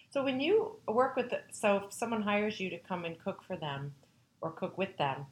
So 0.10 0.24
when 0.24 0.40
you 0.40 0.78
work 0.88 1.16
with, 1.16 1.30
the, 1.30 1.42
so 1.52 1.78
if 1.78 1.94
someone 1.94 2.22
hires 2.22 2.60
you 2.60 2.70
to 2.70 2.80
come 2.80 3.06
and 3.06 3.20
cook 3.20 3.44
for 3.44 3.56
them, 3.56 3.94
or 4.42 4.52
cook 4.52 4.78
with 4.78 4.98
them, 4.98 5.26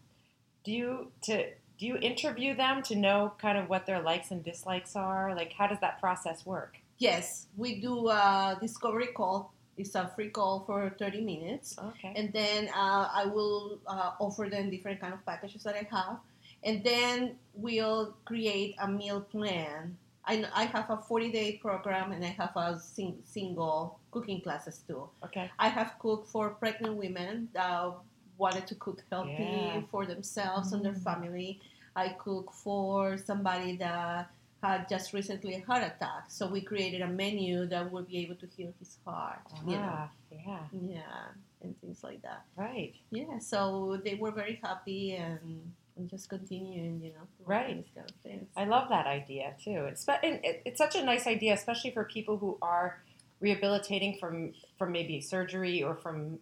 do 0.63 0.71
you 0.71 1.11
to 1.23 1.51
do 1.77 1.85
you 1.85 1.97
interview 1.97 2.55
them 2.55 2.81
to 2.83 2.95
know 2.95 3.33
kind 3.37 3.57
of 3.57 3.69
what 3.69 3.85
their 3.85 4.01
likes 4.01 4.31
and 4.31 4.43
dislikes 4.43 4.95
are? 4.95 5.35
Like, 5.35 5.53
how 5.53 5.67
does 5.67 5.79
that 5.81 5.99
process 5.99 6.45
work? 6.45 6.77
Yes, 6.97 7.47
we 7.57 7.81
do 7.81 8.07
a 8.09 8.57
discovery 8.61 9.07
call. 9.07 9.53
It's 9.77 9.95
a 9.95 10.09
free 10.15 10.29
call 10.29 10.63
for 10.65 10.95
30 10.97 11.21
minutes. 11.21 11.75
Okay. 11.77 12.13
and 12.15 12.31
then 12.31 12.69
uh, 12.69 13.09
I 13.13 13.25
will 13.25 13.79
uh, 13.87 14.11
offer 14.19 14.47
them 14.49 14.69
different 14.69 15.01
kind 15.01 15.13
of 15.13 15.25
packages 15.25 15.63
that 15.63 15.75
I 15.75 15.87
have, 15.91 16.19
and 16.63 16.83
then 16.83 17.35
we'll 17.53 18.15
create 18.25 18.75
a 18.79 18.87
meal 18.87 19.21
plan 19.21 19.97
I, 20.27 20.45
I 20.53 20.63
have 20.65 20.89
a 20.89 20.97
40 20.97 21.31
day 21.31 21.59
program 21.61 22.11
and 22.11 22.23
I 22.23 22.29
have 22.29 22.55
a 22.55 22.79
sing, 22.79 23.17
single 23.23 23.99
cooking 24.11 24.41
classes 24.41 24.81
too. 24.87 25.07
Okay. 25.23 25.49
I 25.59 25.69
have 25.69 25.95
cooked 25.99 26.29
for 26.29 26.49
pregnant 26.51 26.95
women 26.95 27.49
that 27.53 27.93
wanted 28.37 28.67
to 28.67 28.75
cook 28.75 29.03
healthy 29.11 29.31
Yeah. 29.33 29.81
for 29.91 30.05
themselves 30.05 30.73
and 30.73 30.83
their 30.83 30.93
Mm. 30.93 31.03
family. 31.03 31.59
I 31.95 32.09
cook 32.09 32.51
for 32.51 33.17
somebody 33.17 33.77
that 33.77 34.29
had 34.61 34.89
just 34.89 35.13
recently 35.13 35.55
a 35.55 35.59
heart 35.61 35.83
attack. 35.83 36.23
So 36.29 36.47
we 36.49 36.61
created 36.61 37.01
a 37.01 37.07
menu 37.07 37.65
that 37.67 37.91
would 37.91 38.07
be 38.07 38.17
able 38.17 38.35
to 38.35 38.47
heal 38.47 38.73
his 38.79 38.97
heart. 39.05 39.39
You 39.65 39.77
know, 39.77 39.89
Ah, 40.05 40.09
yeah. 40.31 40.67
yeah, 40.71 41.27
and 41.61 41.79
things 41.81 42.03
like 42.03 42.21
that. 42.23 42.45
Right. 42.55 42.93
Yeah, 43.11 43.37
so 43.39 43.97
they 44.03 44.15
were 44.15 44.31
very 44.31 44.55
happy 44.63 45.13
and, 45.13 45.71
and 45.95 46.09
just 46.09 46.29
continuing, 46.29 46.99
you 47.01 47.11
know, 47.13 47.27
Right. 47.45 47.85
kind 47.95 48.41
of. 48.41 48.47
I 48.57 48.65
love 48.65 48.89
that 48.89 49.05
idea 49.07 49.55
too. 49.63 49.85
It's 49.85 50.05
and 50.07 50.39
it's 50.43 50.77
such 50.79 50.95
a 50.95 51.03
nice 51.05 51.27
idea, 51.27 51.53
especially 51.53 51.91
for 51.91 52.03
people 52.03 52.37
who 52.37 52.57
are 52.61 53.01
rehabilitating 53.39 54.17
from 54.19 54.53
from 54.77 54.91
maybe 54.91 55.21
surgery 55.21 55.83
or 55.83 55.95
from 55.95 56.39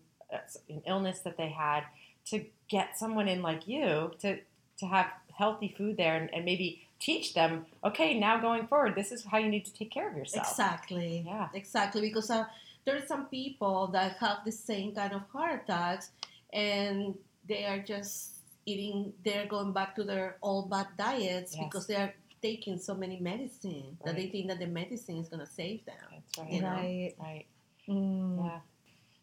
an 0.69 0.81
illness 0.85 1.19
that 1.19 1.37
they 1.37 1.49
had. 1.49 1.83
To 2.27 2.45
get 2.69 2.97
someone 2.97 3.27
in 3.27 3.41
like 3.41 3.67
you 3.67 4.11
to 4.21 4.39
to 4.77 4.85
have 4.85 5.07
healthy 5.37 5.73
food 5.77 5.97
there 5.97 6.15
and, 6.15 6.33
and 6.33 6.45
maybe 6.45 6.87
teach 6.99 7.33
them. 7.33 7.65
Okay, 7.83 8.17
now 8.17 8.39
going 8.39 8.67
forward, 8.67 8.95
this 8.95 9.11
is 9.11 9.25
how 9.25 9.37
you 9.37 9.49
need 9.49 9.65
to 9.65 9.73
take 9.73 9.91
care 9.91 10.09
of 10.09 10.15
yourself. 10.15 10.47
Exactly. 10.49 11.23
Yeah. 11.25 11.49
Exactly. 11.53 12.01
Because 12.01 12.29
uh, 12.29 12.45
there 12.85 12.95
are 12.95 13.05
some 13.05 13.25
people 13.25 13.87
that 13.87 14.17
have 14.17 14.37
the 14.45 14.51
same 14.51 14.95
kind 14.95 15.13
of 15.13 15.21
heart 15.33 15.63
attacks 15.63 16.11
and 16.53 17.15
they 17.47 17.65
are 17.65 17.79
just 17.79 18.31
eating, 18.65 19.11
they're 19.25 19.47
going 19.47 19.73
back 19.73 19.95
to 19.95 20.03
their 20.03 20.37
old 20.41 20.69
bad 20.69 20.87
diets 20.97 21.55
Yes. 21.55 21.65
because 21.65 21.87
they 21.87 21.95
are 21.95 22.13
taking 22.41 22.77
so 22.77 22.93
many 22.93 23.19
medicine 23.19 23.97
that 24.05 24.15
they 24.15 24.27
think 24.27 24.47
that 24.47 24.59
the 24.59 24.67
medicine 24.67 25.17
is 25.17 25.27
going 25.27 25.39
to 25.45 25.51
save 25.51 25.83
them. 25.85 25.95
That's 26.11 26.37
right. 26.37 26.51
You 26.51 26.61
know? 26.61 26.69
Right. 26.69 27.13
Right. 27.19 27.45
Mm. 27.89 28.45
Yeah. 28.45 28.59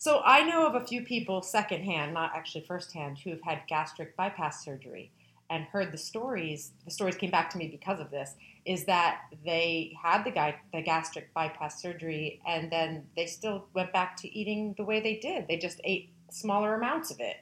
So 0.01 0.23
I 0.25 0.45
know 0.45 0.67
of 0.67 0.75
a 0.75 0.87
few 0.87 1.03
people 1.03 1.43
secondhand, 1.43 2.15
not 2.15 2.33
actually 2.35 2.63
firsthand, 2.63 3.19
who 3.19 3.31
have 3.31 3.43
had 3.43 3.61
gastric 3.69 4.17
bypass 4.17 4.65
surgery 4.65 5.11
and 5.51 5.65
heard 5.65 5.93
the 5.93 5.99
stories. 5.99 6.73
The 6.87 6.91
stories 6.91 7.17
came 7.17 7.31
back 7.31 7.51
to 7.51 7.59
me 7.59 7.69
because 7.69 8.01
of 8.01 8.11
this. 8.11 8.35
Is 8.65 8.87
that 8.87 9.21
they 9.45 9.95
had 10.03 10.25
the 10.25 10.31
guy 10.31 10.59
the 10.73 10.81
gastric 10.81 11.35
bypass 11.35 11.83
surgery 11.83 12.41
and 12.47 12.73
then 12.73 13.09
they 13.15 13.27
still 13.27 13.67
went 13.75 13.93
back 13.93 14.17
to 14.19 14.35
eating 14.35 14.75
the 14.79 14.85
way 14.85 15.01
they 15.01 15.17
did. 15.17 15.47
They 15.49 15.59
just 15.59 15.83
ate 15.85 16.09
smaller 16.31 16.75
amounts 16.75 17.11
of 17.11 17.21
it, 17.21 17.37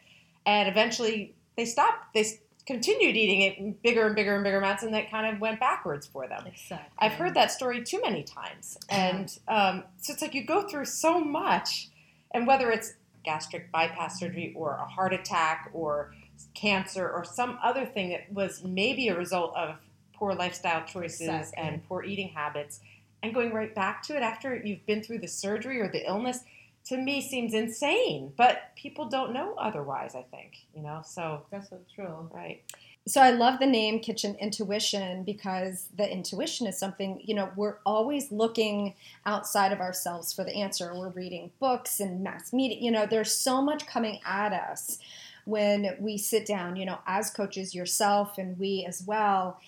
and 0.44 0.68
eventually 0.68 1.36
they 1.56 1.64
stopped. 1.64 2.12
They 2.12 2.26
continued 2.66 3.16
eating 3.16 3.42
it 3.42 3.82
bigger 3.84 4.04
and 4.04 4.16
bigger 4.16 4.34
and 4.34 4.42
bigger 4.42 4.58
amounts, 4.58 4.82
and 4.82 4.92
that 4.94 5.12
kind 5.12 5.32
of 5.32 5.40
went 5.40 5.60
backwards 5.60 6.08
for 6.08 6.26
them. 6.26 6.44
Exactly. 6.44 6.88
I've 6.98 7.12
heard 7.12 7.34
that 7.34 7.52
story 7.52 7.84
too 7.84 8.00
many 8.02 8.24
times. 8.24 8.78
And 8.88 9.38
um, 9.46 9.84
so 9.98 10.12
it's 10.12 10.22
like 10.22 10.34
you 10.34 10.44
go 10.44 10.66
through 10.66 10.86
so 10.86 11.20
much, 11.20 11.88
and 12.32 12.46
whether 12.46 12.70
it's 12.70 12.94
gastric 13.24 13.70
bypass 13.72 14.18
surgery 14.20 14.54
or 14.56 14.74
a 14.76 14.84
heart 14.84 15.12
attack 15.12 15.70
or 15.72 16.14
cancer 16.54 17.08
or 17.08 17.24
some 17.24 17.58
other 17.62 17.84
thing 17.84 18.10
that 18.10 18.32
was 18.32 18.62
maybe 18.64 19.08
a 19.08 19.16
result 19.16 19.54
of 19.56 19.76
poor 20.14 20.34
lifestyle 20.34 20.84
choices 20.84 21.20
Exactly. 21.28 21.62
and 21.62 21.84
poor 21.88 22.02
eating 22.04 22.28
habits, 22.28 22.80
and 23.22 23.34
going 23.34 23.52
right 23.52 23.74
back 23.74 24.02
to 24.04 24.16
it 24.16 24.22
after 24.22 24.56
you've 24.56 24.84
been 24.86 25.02
through 25.02 25.18
the 25.18 25.28
surgery 25.28 25.80
or 25.80 25.88
the 25.88 26.06
illness. 26.06 26.40
To 26.86 26.96
me, 26.96 27.20
seems 27.20 27.52
insane, 27.52 28.32
but 28.36 28.70
people 28.74 29.10
don't 29.10 29.34
know 29.34 29.54
otherwise. 29.58 30.14
I 30.14 30.22
think 30.30 30.56
you 30.74 30.82
know. 30.82 31.02
So, 31.04 31.42
That's 31.50 31.68
so 31.68 31.78
true. 31.94 32.30
right, 32.32 32.62
So 33.08 33.22
I 33.22 33.30
love 33.30 33.58
the 33.58 33.66
name 33.66 34.00
Kitchen 34.00 34.36
Intuition 34.38 35.24
because 35.24 35.88
the 35.96 36.10
intuition 36.10 36.66
is 36.66 36.78
something, 36.78 37.22
you 37.24 37.34
know, 37.34 37.50
we're 37.56 37.78
always 37.86 38.30
looking 38.30 38.94
outside 39.24 39.72
of 39.72 39.80
ourselves 39.80 40.34
for 40.34 40.44
the 40.44 40.54
answer. 40.54 40.92
We're 40.94 41.08
reading 41.08 41.50
books 41.58 42.00
and 42.00 42.22
mass 42.22 42.52
media, 42.52 42.76
you 42.78 42.90
know, 42.90 43.06
there's 43.06 43.32
so 43.32 43.62
much 43.62 43.86
coming 43.86 44.20
at 44.26 44.52
us 44.52 44.98
when 45.46 45.96
we 45.98 46.18
sit 46.18 46.44
down, 46.44 46.76
you 46.76 46.84
know, 46.84 46.98
as 47.06 47.30
coaches 47.30 47.74
yourself 47.74 48.36
and 48.36 48.58
we 48.58 48.84
as 48.86 49.02
well, 49.06 49.58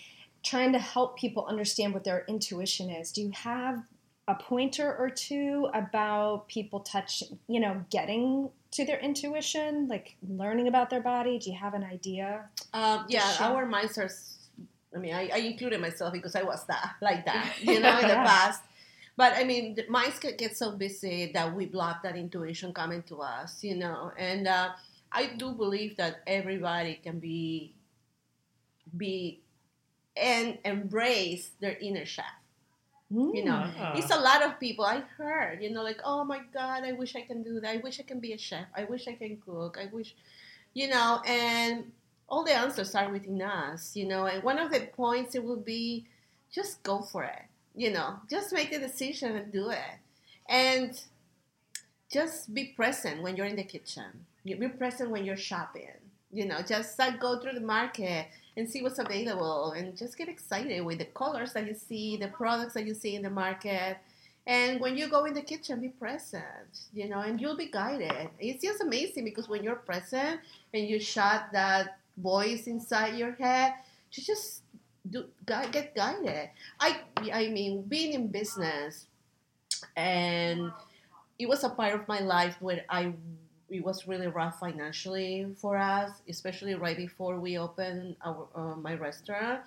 trying 0.42 0.74
to 0.74 0.78
help 0.78 1.18
people 1.18 1.46
understand 1.46 1.94
what 1.94 2.04
their 2.04 2.26
intuition 2.28 2.90
is. 2.90 3.10
Do 3.10 3.22
you 3.22 3.30
have 3.30 3.82
a 4.28 4.34
pointer 4.34 4.94
or 4.94 5.08
two 5.08 5.70
about 5.72 6.46
people 6.48 6.80
touch, 6.80 7.24
you 7.48 7.58
know, 7.58 7.86
getting 7.88 8.50
to 8.72 8.84
their 8.84 8.98
intuition, 8.98 9.88
like 9.88 10.16
learning 10.28 10.68
about 10.68 10.90
their 10.90 11.00
body? 11.00 11.38
Do 11.38 11.50
you 11.50 11.56
have 11.56 11.74
an 11.74 11.84
idea? 11.84 12.48
Um, 12.72 13.06
yeah, 13.08 13.30
share. 13.32 13.48
our 13.48 13.66
minds 13.66 13.98
are. 13.98 14.10
I 14.94 14.98
mean, 14.98 15.14
I, 15.14 15.30
I 15.32 15.38
included 15.38 15.80
myself 15.80 16.12
because 16.12 16.34
I 16.34 16.42
was 16.42 16.64
that 16.66 16.94
like 17.00 17.24
that, 17.26 17.54
you 17.60 17.80
know, 17.80 17.98
in 17.98 18.08
the 18.08 18.14
past. 18.14 18.62
But 19.16 19.34
I 19.36 19.44
mean, 19.44 19.74
the 19.74 19.86
minds 19.88 20.18
can 20.18 20.36
get 20.36 20.56
so 20.56 20.72
busy 20.72 21.30
that 21.34 21.54
we 21.54 21.66
block 21.66 22.02
that 22.02 22.16
intuition 22.16 22.72
coming 22.72 23.02
to 23.04 23.20
us, 23.20 23.62
you 23.62 23.76
know. 23.76 24.12
And 24.16 24.48
uh, 24.48 24.70
I 25.12 25.26
do 25.36 25.52
believe 25.52 25.96
that 25.98 26.22
everybody 26.26 26.94
can 26.94 27.18
be, 27.18 27.74
be, 28.96 29.40
and 30.16 30.58
embrace 30.64 31.50
their 31.60 31.76
inner 31.80 32.06
chef. 33.10 33.34
You 33.34 33.44
know, 33.44 33.70
it's 33.94 34.12
mm. 34.12 34.18
a 34.18 34.20
lot 34.20 34.42
of 34.42 34.58
people 34.60 34.84
I 34.84 35.02
heard, 35.16 35.62
you 35.62 35.70
know, 35.70 35.82
like, 35.82 36.00
oh 36.04 36.24
my 36.24 36.40
God, 36.52 36.84
I 36.84 36.92
wish 36.92 37.16
I 37.16 37.22
can 37.22 37.42
do 37.42 37.60
that. 37.60 37.70
I 37.70 37.76
wish 37.78 38.00
I 38.00 38.04
can 38.04 38.20
be 38.20 38.32
a 38.32 38.38
chef. 38.38 38.66
I 38.76 38.84
wish 38.84 39.08
I 39.08 39.14
can 39.14 39.38
cook. 39.44 39.78
I 39.80 39.86
wish, 39.92 40.14
you 40.74 40.88
know, 40.88 41.20
and 41.26 41.90
all 42.28 42.44
the 42.44 42.54
answers 42.54 42.94
are 42.94 43.10
within 43.10 43.42
us, 43.42 43.96
you 43.96 44.06
know. 44.06 44.26
And 44.26 44.42
one 44.42 44.58
of 44.58 44.70
the 44.70 44.80
points 44.80 45.34
it 45.34 45.44
will 45.44 45.56
be 45.56 46.06
just 46.52 46.82
go 46.82 47.00
for 47.00 47.24
it, 47.24 47.42
you 47.74 47.90
know, 47.90 48.16
just 48.28 48.52
make 48.52 48.70
the 48.70 48.78
decision 48.78 49.36
and 49.36 49.52
do 49.52 49.70
it. 49.70 49.98
And 50.48 51.00
just 52.10 52.52
be 52.52 52.64
present 52.76 53.22
when 53.22 53.36
you're 53.36 53.46
in 53.46 53.56
the 53.56 53.62
kitchen. 53.62 54.26
Be 54.44 54.54
present 54.68 55.10
when 55.10 55.24
you're 55.24 55.36
shopping. 55.36 55.86
You 56.32 56.46
know, 56.46 56.60
just 56.62 56.98
like 56.98 57.20
go 57.20 57.38
through 57.38 57.52
the 57.52 57.60
market 57.60 58.26
and 58.56 58.68
see 58.68 58.82
what's 58.82 58.98
available 58.98 59.72
and 59.72 59.96
just 59.96 60.16
get 60.18 60.28
excited 60.28 60.84
with 60.84 60.98
the 60.98 61.04
colors 61.06 61.52
that 61.52 61.66
you 61.66 61.74
see, 61.74 62.16
the 62.16 62.28
products 62.28 62.74
that 62.74 62.86
you 62.86 62.94
see 62.94 63.14
in 63.14 63.22
the 63.22 63.30
market. 63.30 63.96
And 64.46 64.80
when 64.80 64.96
you 64.96 65.08
go 65.08 65.24
in 65.26 65.34
the 65.34 65.42
kitchen, 65.42 65.80
be 65.80 65.88
present, 65.88 66.88
you 66.92 67.08
know, 67.08 67.20
and 67.20 67.40
you'll 67.40 67.56
be 67.56 67.70
guided. 67.70 68.30
It's 68.38 68.64
just 68.64 68.82
amazing 68.82 69.24
because 69.24 69.48
when 69.48 69.62
you're 69.62 69.76
present 69.76 70.40
and 70.74 70.88
you 70.88 70.98
shut 70.98 71.46
that 71.52 71.98
voice 72.16 72.66
inside 72.66 73.16
your 73.16 73.32
head, 73.32 73.74
you 74.12 74.22
just 74.24 74.62
do 75.08 75.26
get 75.46 75.94
guided. 75.94 76.50
I 76.80 77.00
I 77.32 77.48
mean, 77.48 77.82
being 77.82 78.12
in 78.14 78.28
business, 78.28 79.06
and 79.96 80.72
it 81.38 81.48
was 81.48 81.64
a 81.64 81.70
part 81.70 81.94
of 81.94 82.08
my 82.08 82.20
life 82.20 82.56
where 82.60 82.84
I 82.88 83.12
it 83.70 83.84
was 83.84 84.06
really 84.06 84.26
rough 84.26 84.58
financially 84.58 85.46
for 85.56 85.76
us, 85.76 86.10
especially 86.28 86.74
right 86.74 86.96
before 86.96 87.38
we 87.38 87.58
opened 87.58 88.16
our 88.24 88.48
uh, 88.54 88.76
my 88.76 88.94
restaurant. 88.94 89.60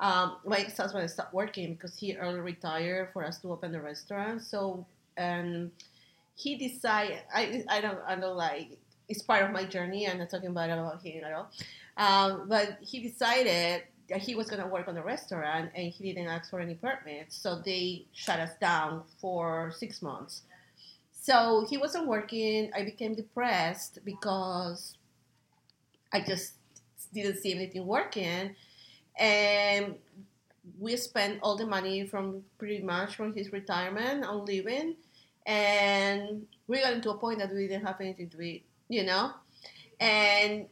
Um, 0.00 0.36
my 0.44 0.58
ex-husband 0.58 1.10
stopped 1.10 1.34
working 1.34 1.74
because 1.74 1.98
he 1.98 2.16
early 2.16 2.40
retired 2.40 3.10
for 3.12 3.24
us 3.24 3.38
to 3.40 3.50
open 3.50 3.72
the 3.72 3.80
restaurant. 3.80 4.42
So, 4.42 4.86
and 5.16 5.72
he 6.36 6.56
decided 6.56 7.20
I 7.34 7.64
I 7.68 7.80
don't 7.80 7.98
I 8.06 8.14
don't 8.14 8.36
like 8.36 8.78
it's 9.08 9.22
part 9.22 9.42
of 9.42 9.50
my 9.50 9.64
journey. 9.64 10.08
I'm 10.08 10.18
not 10.18 10.30
talking 10.30 10.50
about 10.50 10.70
about 10.70 11.02
him 11.02 11.24
at 11.24 11.32
all. 11.32 11.50
Um, 11.96 12.48
but 12.48 12.78
he 12.80 13.00
decided 13.00 13.82
that 14.08 14.18
he 14.20 14.34
was 14.34 14.48
going 14.48 14.62
to 14.62 14.68
work 14.68 14.88
on 14.88 14.94
the 14.94 15.02
restaurant 15.02 15.70
and 15.74 15.92
he 15.92 16.12
didn't 16.12 16.28
ask 16.28 16.50
for 16.50 16.60
any 16.60 16.74
permits. 16.74 17.36
So 17.36 17.60
they 17.64 18.06
shut 18.12 18.38
us 18.40 18.52
down 18.60 19.02
for 19.20 19.72
six 19.76 20.00
months. 20.00 20.42
So 21.28 21.66
he 21.68 21.76
wasn't 21.76 22.06
working. 22.06 22.70
I 22.74 22.84
became 22.84 23.14
depressed 23.14 23.98
because 24.02 24.96
I 26.10 26.22
just 26.22 26.54
didn't 27.12 27.36
see 27.36 27.52
anything 27.52 27.86
working. 27.86 28.56
And 29.14 29.96
we 30.80 30.96
spent 30.96 31.40
all 31.42 31.54
the 31.54 31.66
money 31.66 32.06
from 32.06 32.44
pretty 32.56 32.82
much 32.82 33.14
from 33.14 33.34
his 33.34 33.52
retirement 33.52 34.24
on 34.24 34.46
living. 34.46 34.96
And 35.44 36.46
we 36.66 36.80
got 36.80 36.94
into 36.94 37.10
a 37.10 37.18
point 37.18 37.40
that 37.40 37.52
we 37.52 37.68
didn't 37.68 37.84
have 37.84 38.00
anything 38.00 38.30
to 38.30 38.40
eat, 38.40 38.64
you 38.88 39.04
know? 39.04 39.32
And 40.00 40.64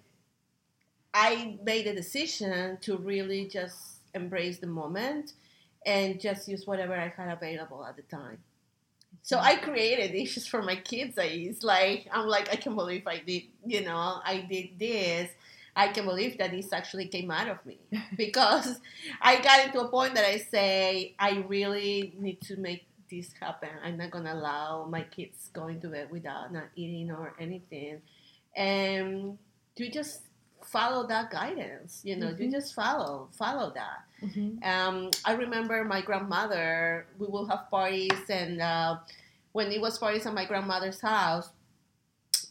I 1.12 1.58
made 1.64 1.86
a 1.86 1.94
decision 1.94 2.78
to 2.80 2.96
really 2.96 3.44
just 3.46 3.76
embrace 4.14 4.56
the 4.58 4.68
moment 4.68 5.34
and 5.84 6.18
just 6.18 6.48
use 6.48 6.66
whatever 6.66 6.94
I 6.94 7.12
had 7.14 7.30
available 7.30 7.84
at 7.84 7.96
the 7.96 8.02
time. 8.04 8.38
So 9.26 9.40
I 9.40 9.56
created 9.56 10.12
dishes 10.12 10.46
for 10.46 10.62
my 10.62 10.76
kids. 10.76 11.18
I 11.18 11.24
it's 11.24 11.64
like 11.64 12.06
I'm 12.12 12.28
like 12.28 12.48
I 12.52 12.54
can't 12.54 12.76
believe 12.76 13.08
I 13.08 13.18
did, 13.18 13.42
you 13.66 13.84
know, 13.84 14.20
I 14.24 14.46
did 14.48 14.78
this. 14.78 15.32
I 15.74 15.88
can't 15.88 16.06
believe 16.06 16.38
that 16.38 16.52
this 16.52 16.72
actually 16.72 17.08
came 17.08 17.32
out 17.32 17.48
of 17.48 17.58
me 17.66 17.80
because 18.16 18.78
I 19.20 19.40
got 19.40 19.66
into 19.66 19.80
a 19.80 19.88
point 19.88 20.14
that 20.14 20.24
I 20.24 20.36
say 20.38 21.16
I 21.18 21.44
really 21.48 22.14
need 22.16 22.40
to 22.42 22.56
make 22.56 22.86
this 23.10 23.32
happen. 23.40 23.70
I'm 23.82 23.96
not 23.96 24.12
gonna 24.12 24.32
allow 24.32 24.86
my 24.88 25.02
kids 25.02 25.50
going 25.52 25.80
to 25.80 25.88
bed 25.88 26.08
without 26.12 26.52
not 26.52 26.68
eating 26.76 27.10
or 27.10 27.34
anything, 27.40 28.02
and 28.54 29.38
to 29.74 29.90
just 29.90 30.20
follow 30.68 31.06
that 31.06 31.30
guidance. 31.30 32.00
You 32.04 32.16
know, 32.16 32.28
you 32.28 32.48
Mhm. 32.48 32.52
just 32.52 32.74
follow 32.74 33.28
follow 33.32 33.70
that. 33.74 34.04
Mhm. 34.22 34.64
Um, 34.64 35.10
I 35.24 35.32
remember 35.32 35.84
my 35.84 36.00
grandmother. 36.02 37.06
We 37.18 37.26
will 37.26 37.46
have 37.46 37.70
parties, 37.70 38.20
and 38.28 38.60
uh, 38.60 38.98
when 39.52 39.70
it 39.72 39.80
was 39.80 39.98
parties 39.98 40.26
at 40.26 40.34
my 40.34 40.44
grandmother's 40.44 41.00
house, 41.00 41.50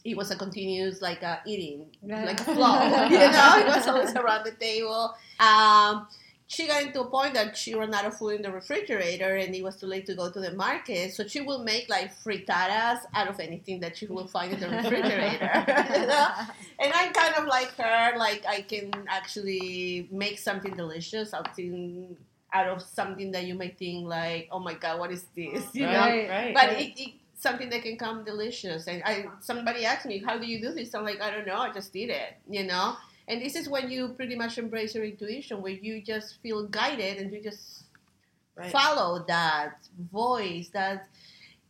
it 0.04 0.16
was 0.16 0.30
a 0.30 0.36
continuous 0.36 1.02
like 1.02 1.22
uh, 1.22 1.38
eating, 1.46 1.86
like 2.02 2.40
a 2.40 2.44
flow. 2.44 3.06
you 3.10 3.18
know, 3.18 3.50
it 3.58 3.66
was 3.66 3.86
always 3.88 4.14
around 4.14 4.44
the 4.44 4.52
table. 4.52 5.14
Um, 5.40 6.06
she 6.48 6.68
got 6.68 6.82
into 6.82 7.00
a 7.00 7.06
point 7.06 7.34
that 7.34 7.56
she 7.56 7.74
ran 7.74 7.92
out 7.92 8.04
of 8.04 8.16
food 8.16 8.36
in 8.36 8.42
the 8.42 8.52
refrigerator, 8.52 9.36
and 9.36 9.52
it 9.54 9.64
was 9.64 9.76
too 9.76 9.86
late 9.86 10.06
to 10.06 10.14
go 10.14 10.30
to 10.30 10.40
the 10.40 10.52
market. 10.52 11.12
So 11.12 11.26
she 11.26 11.40
will 11.40 11.64
make 11.64 11.88
like 11.88 12.14
frittatas 12.22 13.00
out 13.14 13.28
of 13.28 13.40
anything 13.40 13.80
that 13.80 13.96
she 13.96 14.06
will 14.06 14.28
find 14.28 14.52
in 14.52 14.60
the 14.60 14.68
refrigerator. 14.68 15.64
you 15.94 16.06
know? 16.06 16.28
And 16.78 16.92
I'm 16.92 17.12
kind 17.12 17.34
of 17.36 17.46
like 17.46 17.72
her, 17.78 18.16
like 18.18 18.44
I 18.46 18.60
can 18.60 18.92
actually 19.08 20.08
make 20.12 20.38
something 20.38 20.76
delicious, 20.76 21.30
something 21.30 22.16
out 22.52 22.68
of 22.68 22.82
something 22.82 23.32
that 23.32 23.44
you 23.44 23.54
might 23.54 23.76
think 23.76 24.06
like, 24.06 24.48
oh 24.52 24.60
my 24.60 24.74
god, 24.74 25.00
what 25.00 25.10
is 25.10 25.24
this? 25.34 25.64
You 25.74 25.86
know. 25.86 25.92
right, 25.92 26.28
right. 26.28 26.54
But 26.54 26.74
it, 26.74 26.92
it 26.96 27.14
something 27.34 27.70
that 27.70 27.82
can 27.82 27.96
come 27.96 28.24
delicious. 28.24 28.86
And 28.86 29.02
I 29.04 29.26
somebody 29.40 29.84
asked 29.84 30.06
me, 30.06 30.22
how 30.24 30.38
do 30.38 30.46
you 30.46 30.60
do 30.60 30.72
this? 30.72 30.94
I'm 30.94 31.04
like, 31.04 31.20
I 31.20 31.30
don't 31.30 31.46
know, 31.46 31.56
I 31.58 31.72
just 31.72 31.92
did 31.92 32.10
it. 32.10 32.36
You 32.48 32.64
know. 32.64 32.96
And 33.28 33.42
this 33.42 33.56
is 33.56 33.68
when 33.68 33.90
you 33.90 34.08
pretty 34.08 34.36
much 34.36 34.58
embrace 34.58 34.94
your 34.94 35.04
intuition, 35.04 35.60
where 35.60 35.72
you 35.72 36.02
just 36.02 36.40
feel 36.42 36.66
guided 36.68 37.18
and 37.18 37.32
you 37.32 37.42
just 37.42 37.84
right. 38.54 38.70
follow 38.70 39.24
that 39.26 39.88
voice, 40.12 40.68
that 40.68 41.08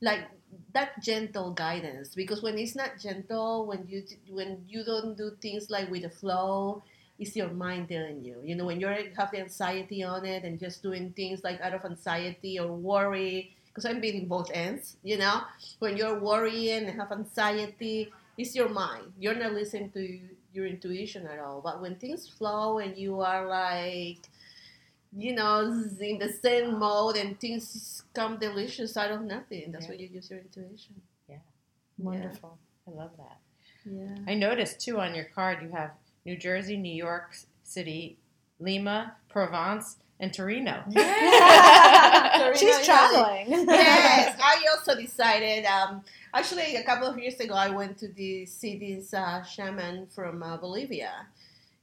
like 0.01 0.29
that 0.75 1.01
gentle 1.03 1.53
guidance. 1.53 2.15
Because 2.15 2.43
when 2.43 2.59
it's 2.59 2.75
not 2.77 2.99
gentle, 3.01 3.67
when 3.67 3.87
you 3.89 4.05
when 4.31 4.65
you 4.69 4.85
don't 4.85 5.17
do 5.17 5.33
things 5.41 5.71
like 5.71 5.91
with 5.91 6.03
the 6.03 6.11
flow, 6.11 6.83
it's 7.19 7.35
your 7.35 7.49
mind 7.49 7.89
telling 7.89 8.23
you. 8.23 8.37
You 8.45 8.55
know, 8.55 8.67
when 8.67 8.81
you 8.81 8.87
have 8.87 9.31
the 9.31 9.41
anxiety 9.41 10.03
on 10.03 10.27
it 10.27 10.45
and 10.45 10.59
just 10.59 10.83
doing 10.83 11.13
things 11.17 11.43
like 11.43 11.61
out 11.61 11.75
of 11.75 11.85
anxiety 11.85 12.59
or 12.59 12.69
worry. 12.73 13.53
Because 13.69 13.85
I'm 13.85 14.01
being 14.01 14.27
both 14.27 14.51
ends. 14.55 14.97
You 15.03 15.19
know, 15.19 15.43
when 15.81 15.99
you're 15.99 16.19
worrying 16.19 16.89
and 16.89 16.99
have 16.99 17.13
anxiety, 17.13 18.11
it's 18.39 18.55
your 18.55 18.71
mind. 18.71 19.13
You're 19.19 19.35
not 19.35 19.53
listening 19.53 19.91
to 19.91 20.19
your 20.57 20.67
intuition 20.67 21.27
at 21.27 21.39
all. 21.39 21.61
But 21.63 21.81
when 21.83 21.97
things 21.97 22.29
flow 22.29 22.79
and 22.79 22.97
you 22.97 23.21
are 23.21 23.47
like 23.47 24.19
you 25.17 25.35
know, 25.35 25.61
in 26.01 26.19
the 26.19 26.31
same 26.43 26.79
mode 26.79 27.17
and 27.17 27.41
things 27.41 28.03
come 28.13 28.39
delicious 28.39 28.97
out 28.99 29.11
of 29.11 29.23
nothing. 29.23 29.73
That's 29.73 29.85
Yeah. 29.87 29.91
when 29.93 30.01
you 30.01 30.09
use 30.09 30.31
your 30.31 30.41
intuition. 30.41 31.01
Yeah. 31.29 31.39
Wonderful. 31.97 32.59
I 32.87 32.91
love 32.91 33.17
that. 33.17 33.39
Yeah. 33.85 34.19
I 34.27 34.35
noticed 34.35 34.81
too 34.81 35.01
on 35.01 35.15
your 35.15 35.25
card 35.25 35.63
you 35.63 35.71
have 35.71 35.93
New 36.27 36.37
Jersey, 36.37 36.77
New 36.77 36.93
York 36.95 37.35
City, 37.63 38.19
Lima, 38.59 39.17
Provence, 39.29 39.97
and 40.21 40.33
Torino. 40.35 40.83
She's 42.55 42.85
traveling. 42.85 43.67
yes, 43.69 44.37
I 44.43 44.65
also 44.71 44.95
decided. 44.95 45.65
Um, 45.67 46.03
actually, 46.33 46.77
a 46.77 46.85
couple 46.85 47.07
of 47.07 47.19
years 47.19 47.39
ago, 47.41 47.55
I 47.55 47.71
went 47.71 47.99
to 47.99 48.09
the 48.09 48.47
city's 48.47 49.13
uh, 49.13 49.43
shaman 49.43 50.07
from 50.09 50.43
uh, 50.43 50.57
Bolivia, 50.57 51.27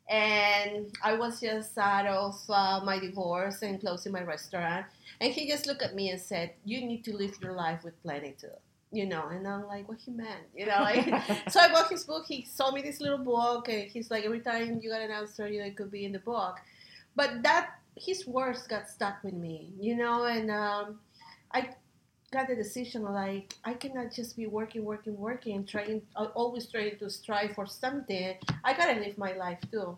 and 0.10 0.88
I 1.04 1.14
was 1.14 1.40
just 1.40 1.78
out 1.78 2.06
of 2.08 2.42
uh, 2.50 2.82
my 2.84 3.00
divorce 3.00 3.62
and 3.62 3.80
closing 3.80 4.12
my 4.12 4.24
restaurant, 4.24 4.86
and 5.22 5.32
he 5.32 5.48
just 5.48 5.68
looked 5.68 5.82
at 5.84 5.96
me 5.96 6.10
and 6.10 6.20
said, 6.20 6.54
"You 6.66 6.86
need 6.86 7.04
to 7.06 7.16
live 7.16 7.36
your 7.42 7.54
life 7.54 7.84
with 7.84 8.02
plenitude." 8.02 8.58
You 8.92 9.08
know, 9.08 9.30
and 9.30 9.48
I'm 9.48 9.66
like, 9.66 9.90
what 9.90 9.98
he 9.98 10.12
meant, 10.12 10.44
you 10.56 10.68
know, 10.68 10.78
like. 10.82 11.06
so 11.50 11.60
I 11.60 11.68
bought 11.72 11.90
his 11.90 12.04
book. 12.04 12.26
He 12.28 12.46
sold 12.46 12.76
me 12.76 12.84
this 12.84 13.02
little 13.02 13.18
book, 13.18 13.68
and 13.68 13.90
he's 13.90 14.12
like, 14.12 14.24
every 14.24 14.40
time 14.42 14.82
you 14.84 14.92
got 14.92 15.02
an 15.02 15.10
answer, 15.10 15.48
you 15.48 15.62
know, 15.62 15.66
it 15.66 15.76
could 15.76 15.90
be 15.90 16.06
in 16.06 16.12
the 16.12 16.20
book. 16.20 16.60
But 17.16 17.42
that 17.42 17.72
his 17.96 18.28
words 18.28 18.68
got 18.68 18.90
stuck 18.90 19.24
with 19.24 19.34
me, 19.34 19.74
you 19.80 19.96
know, 19.96 20.26
and 20.26 20.50
um, 20.52 21.00
I 21.52 21.70
got 22.32 22.48
the 22.48 22.56
decision 22.56 23.04
like 23.04 23.54
I 23.64 23.74
cannot 23.74 24.12
just 24.12 24.36
be 24.36 24.48
working, 24.48 24.84
working, 24.84 25.18
working, 25.18 25.66
trying, 25.66 26.02
always 26.16 26.66
trying 26.68 26.98
to 26.98 27.10
strive 27.10 27.54
for 27.54 27.68
something. 27.68 28.36
I 28.64 28.74
gotta 28.74 29.00
live 29.00 29.18
my 29.18 29.34
life 29.34 29.60
too. 29.72 29.98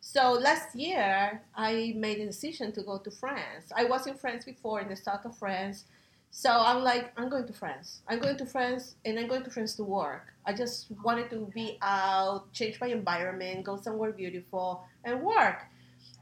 So 0.00 0.32
last 0.32 0.76
year, 0.76 1.42
I 1.56 1.94
made 1.96 2.18
a 2.20 2.26
decision 2.26 2.72
to 2.72 2.82
go 2.82 2.98
to 2.98 3.10
France. 3.10 3.72
I 3.74 3.84
was 3.84 4.06
in 4.06 4.14
France 4.14 4.44
before, 4.44 4.80
in 4.80 4.88
the 4.88 4.96
south 4.96 5.24
of 5.24 5.36
France. 5.36 5.84
So 6.30 6.50
I'm 6.50 6.82
like, 6.84 7.12
I'm 7.16 7.28
going 7.28 7.46
to 7.46 7.52
France. 7.52 8.02
I'm 8.06 8.18
going 8.18 8.36
to 8.36 8.46
France, 8.46 8.96
and 9.04 9.18
I'm 9.18 9.26
going 9.26 9.42
to 9.42 9.50
France 9.50 9.74
to 9.76 9.84
work. 9.84 10.34
I 10.44 10.52
just 10.52 10.86
wanted 11.02 11.30
to 11.30 11.50
be 11.54 11.78
out, 11.82 12.52
change 12.52 12.80
my 12.80 12.88
environment, 12.88 13.64
go 13.64 13.76
somewhere 13.78 14.12
beautiful, 14.12 14.84
and 15.04 15.22
work. 15.22 15.64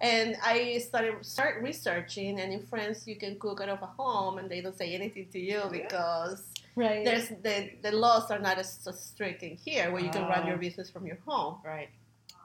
And 0.00 0.36
I 0.44 0.78
started 0.78 1.24
start 1.24 1.62
researching, 1.62 2.40
and 2.40 2.52
in 2.52 2.66
France 2.66 3.06
you 3.06 3.16
can 3.16 3.38
cook 3.38 3.60
out 3.60 3.68
of 3.68 3.80
a 3.82 3.86
home, 3.86 4.38
and 4.38 4.50
they 4.50 4.60
don't 4.60 4.76
say 4.76 4.92
anything 4.94 5.26
to 5.32 5.38
you 5.38 5.62
because 5.70 6.42
Right. 6.76 7.04
there's 7.04 7.28
the, 7.28 7.70
the 7.82 7.92
laws 7.92 8.30
are 8.30 8.40
not 8.40 8.58
as 8.58 8.72
so 8.82 8.90
strict 8.90 9.42
in 9.44 9.56
here, 9.56 9.92
where 9.92 10.02
you 10.02 10.10
can 10.10 10.22
run 10.26 10.46
your 10.46 10.56
Oh. 10.56 10.58
business 10.58 10.90
from 10.90 11.06
your 11.06 11.18
home. 11.26 11.58
right. 11.64 11.88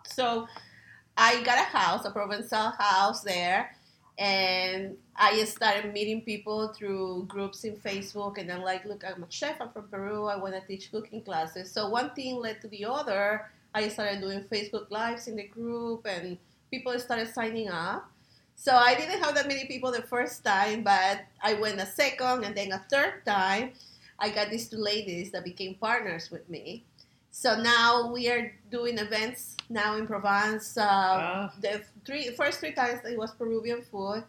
So 0.06 0.48
I 1.18 1.42
got 1.44 1.58
a 1.58 1.64
house, 1.78 2.06
a 2.06 2.12
Provençal 2.12 2.76
house 2.78 3.22
there, 3.22 3.76
and 4.18 4.98
I 5.16 5.44
started 5.46 5.92
meeting 5.94 6.22
people 6.22 6.68
through 6.74 7.26
groups 7.28 7.64
in 7.64 7.76
Facebook. 7.78 8.38
And 8.38 8.52
I'm 8.52 8.62
like, 8.64 8.86
look, 8.86 9.04
I'm 9.06 9.24
a 9.24 9.32
chef. 9.32 9.60
I'm 9.62 9.70
from 9.72 9.88
Peru. 9.88 10.26
I 10.26 10.36
want 10.36 10.54
to 10.56 10.62
teach 10.68 10.92
cooking 10.92 11.22
classes. 11.22 11.72
So 11.72 11.90
one 11.90 12.12
thing 12.12 12.36
led 12.38 12.62
to 12.62 12.68
the 12.68 12.86
other. 12.86 13.50
I 13.74 13.88
started 13.90 14.20
doing 14.22 14.44
Facebook 14.46 14.90
lives 14.92 15.28
in 15.28 15.36
the 15.36 15.44
group, 15.48 16.06
and 16.06 16.38
people 16.72 16.98
started 17.00 17.34
signing 17.34 17.70
up. 17.70 18.10
So 18.56 18.76
I 18.76 18.94
didn't 18.96 19.24
have 19.24 19.36
that 19.36 19.48
many 19.48 19.66
people 19.66 19.92
the 19.92 20.02
first 20.04 20.44
time, 20.44 20.84
but 20.84 21.22
I 21.42 21.54
went 21.56 21.80
a 21.80 21.86
second 21.86 22.44
and 22.44 22.56
then 22.56 22.72
a 22.74 22.84
third 22.92 23.26
time. 23.26 23.72
I 24.20 24.30
got 24.30 24.50
these 24.50 24.68
two 24.68 24.78
ladies 24.78 25.32
that 25.32 25.46
became 25.46 25.76
partners 25.76 26.30
with 26.30 26.50
me. 26.50 26.84
So 27.32 27.56
now 27.62 28.12
we 28.12 28.28
are 28.28 28.52
doing 28.70 28.98
events 28.98 29.56
now 29.70 29.96
in 29.96 30.08
Provence. 30.08 30.76
Uh, 30.78 30.86
Oh. 30.86 31.50
The 31.62 31.84
three 32.06 32.32
first 32.36 32.60
three 32.60 32.74
times 32.74 33.00
it 33.06 33.18
was 33.18 33.32
Peruvian 33.32 33.82
food. 33.82 34.24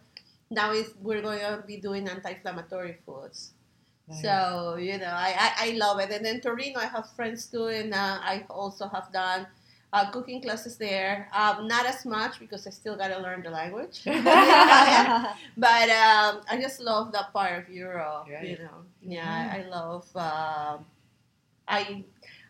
Now 0.49 0.71
it's, 0.71 0.91
we're 1.01 1.21
going 1.21 1.39
to 1.39 1.63
be 1.67 1.77
doing 1.77 2.07
anti-inflammatory 2.07 2.97
foods. 3.05 3.51
Nice. 4.07 4.21
So 4.21 4.75
you 4.79 4.97
know, 4.97 5.11
I, 5.11 5.35
I, 5.35 5.49
I 5.67 5.69
love 5.77 5.99
it. 5.99 6.11
And 6.11 6.23
then 6.25 6.39
Torino, 6.41 6.79
I 6.79 6.85
have 6.85 7.09
friends 7.15 7.47
doing. 7.47 7.91
Uh, 7.91 8.19
I 8.21 8.45
also 8.49 8.87
have 8.87 9.11
done 9.11 9.47
uh, 9.93 10.09
cooking 10.11 10.41
classes 10.41 10.77
there. 10.77 11.27
Um, 11.33 11.67
not 11.67 11.85
as 11.85 12.05
much 12.05 12.39
because 12.39 12.65
I 12.67 12.69
still 12.69 12.95
got 12.95 13.09
to 13.09 13.19
learn 13.19 13.43
the 13.43 13.49
language. 13.49 14.01
but 14.05 14.15
um, 15.89 16.41
I 16.49 16.57
just 16.61 16.79
love 16.79 17.11
that 17.11 17.33
part 17.33 17.63
of 17.63 17.69
Europe. 17.69 18.27
You 18.27 18.57
know, 18.59 18.85
yeah, 19.01 19.51
I, 19.53 19.59
I 19.59 19.69
love. 19.69 20.05
Um, 20.15 20.85
I 21.67 22.03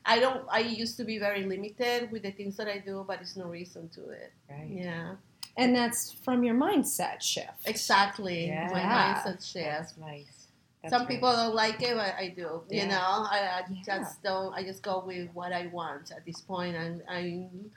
I 0.06 0.20
don't. 0.20 0.46
I 0.50 0.60
used 0.60 0.98
to 0.98 1.04
be 1.04 1.18
very 1.20 1.44
limited 1.44 2.12
with 2.12 2.24
the 2.24 2.32
things 2.32 2.58
that 2.58 2.68
I 2.68 2.80
do, 2.80 3.04
but 3.08 3.22
it's 3.22 3.36
no 3.36 3.46
reason 3.46 3.90
to 3.90 4.10
it. 4.10 4.32
Right. 4.50 4.70
Yeah, 4.70 5.16
and 5.58 5.76
that's 5.76 6.12
from 6.12 6.44
your 6.44 6.56
mindset 6.56 7.22
shift. 7.22 7.66
exactly. 7.66 8.48
Yeah. 8.48 8.70
My 8.72 8.82
mindset 8.82 9.46
shift. 9.46 9.66
That's 9.66 9.98
nice. 9.98 10.41
That's 10.82 10.92
Some 10.94 11.04
nice. 11.04 11.12
people 11.12 11.32
don't 11.32 11.54
like 11.54 11.82
it, 11.82 11.96
but 11.96 12.16
I 12.18 12.34
do. 12.36 12.62
Yeah. 12.70 12.84
You 12.84 12.90
know, 12.90 12.96
I, 12.98 13.38
I 13.60 13.64
Yeah. 13.70 14.00
just 14.00 14.24
don't. 14.24 14.54
I 14.54 14.64
just 14.64 14.82
go 14.82 15.04
with 15.06 15.30
what 15.34 15.54
I 15.54 15.68
want 15.68 16.12
at 16.12 16.26
this 16.26 16.42
point, 16.42 16.76
and 16.76 17.04
I'm 17.08 17.72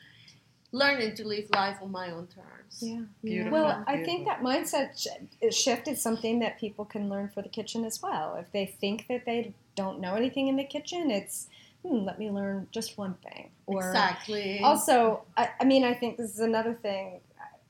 learning 0.73 1.15
to 1.17 1.27
live 1.27 1.49
life 1.51 1.79
on 1.83 1.91
my 1.93 2.11
own 2.11 2.27
terms. 2.27 2.79
Yeah. 2.81 3.03
Beautiful. 3.23 3.53
Well, 3.53 3.85
I 3.87 4.03
think 4.05 4.27
that 4.27 4.41
mindset 4.41 4.89
shift 5.53 5.87
is 5.87 6.01
something 6.01 6.41
that 6.41 6.59
people 6.59 6.85
can 6.85 7.09
learn 7.09 7.29
for 7.29 7.43
the 7.43 7.49
kitchen 7.49 7.85
as 7.85 8.03
well. 8.03 8.37
If 8.37 8.51
they 8.53 8.67
think 8.67 9.07
that 9.09 9.25
they 9.27 9.53
don't 9.77 10.01
know 10.01 10.15
anything 10.15 10.49
in 10.49 10.57
the 10.57 10.65
kitchen, 10.65 11.11
it's 11.11 11.49
hmm, 11.87 11.99
let 11.99 12.19
me 12.19 12.31
learn 12.31 12.67
just 12.73 12.97
one 12.97 13.15
thing. 13.23 13.51
Or 13.67 13.87
exactly. 13.87 14.61
also, 14.61 15.23
I, 15.37 15.51
I 15.61 15.65
mean, 15.65 15.85
I 15.85 15.95
think 15.95 16.17
this 16.17 16.31
is 16.33 16.41
another 16.41 16.75
thing. 16.75 17.21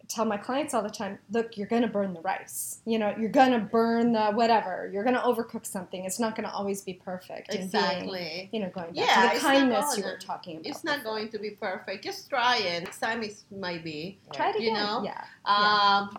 Tell 0.08 0.24
my 0.24 0.36
clients 0.36 0.74
all 0.74 0.82
the 0.82 0.90
time: 0.90 1.18
Look, 1.30 1.56
you're 1.56 1.66
going 1.66 1.82
to 1.82 1.88
burn 1.88 2.12
the 2.12 2.20
rice. 2.20 2.80
You 2.84 2.98
know, 2.98 3.14
you're 3.18 3.30
going 3.30 3.52
to 3.52 3.58
burn 3.58 4.12
the 4.12 4.26
whatever. 4.32 4.90
You're 4.92 5.04
going 5.04 5.16
to 5.16 5.22
overcook 5.22 5.64
something. 5.64 6.04
It's 6.04 6.20
not 6.20 6.36
going 6.36 6.46
to 6.48 6.54
always 6.54 6.82
be 6.82 6.94
perfect. 6.94 7.54
And 7.54 7.70
being, 7.70 7.84
exactly. 7.84 8.48
you 8.52 8.60
know, 8.60 8.70
going 8.70 8.94
back 8.94 8.96
Yeah, 8.96 9.28
to 9.30 9.34
the 9.34 9.40
kindness 9.40 9.96
you 9.96 10.04
were 10.04 10.18
talking 10.18 10.56
about. 10.56 10.66
It's 10.66 10.84
not 10.84 10.98
before. 10.98 11.12
going 11.12 11.28
to 11.30 11.38
be 11.38 11.50
perfect. 11.50 12.04
Just 12.04 12.28
try 12.28 12.58
it. 12.58 12.84
Next 12.84 13.00
time 13.00 13.22
it 13.22 13.34
might 13.50 13.82
be. 13.82 14.18
Try 14.32 14.50
it 14.50 14.60
you 14.60 14.72
know? 14.72 15.04
Yeah. 15.04 15.24
Um, 15.44 16.18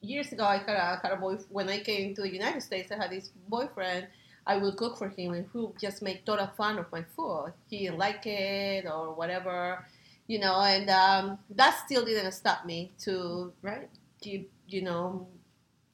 years 0.00 0.32
ago, 0.32 0.44
I 0.44 0.58
had 0.58 0.76
a, 0.76 1.00
had 1.02 1.12
a 1.12 1.16
boy. 1.16 1.36
When 1.50 1.68
I 1.68 1.80
came 1.80 2.14
to 2.14 2.22
the 2.22 2.32
United 2.32 2.62
States, 2.62 2.90
I 2.90 2.96
had 2.96 3.10
this 3.10 3.30
boyfriend. 3.48 4.08
I 4.46 4.56
would 4.56 4.76
cook 4.76 4.98
for 4.98 5.08
him, 5.08 5.34
and 5.34 5.46
he 5.52 5.58
would 5.58 5.78
just 5.78 6.02
make 6.02 6.24
total 6.24 6.48
fun 6.56 6.78
of 6.78 6.90
my 6.90 7.04
food. 7.14 7.52
He 7.68 7.80
didn't 7.80 7.98
like 7.98 8.26
it 8.26 8.86
or 8.86 9.14
whatever, 9.14 9.86
you 10.30 10.38
know. 10.38 10.56
And 10.60 10.88
um, 10.88 11.38
that 11.60 11.72
still 11.84 12.04
didn't 12.04 12.32
stop 12.32 12.64
me 12.64 12.92
to, 13.04 13.52
Right. 13.62 13.88
to, 14.22 14.30
you 14.74 14.82
know, 14.82 15.26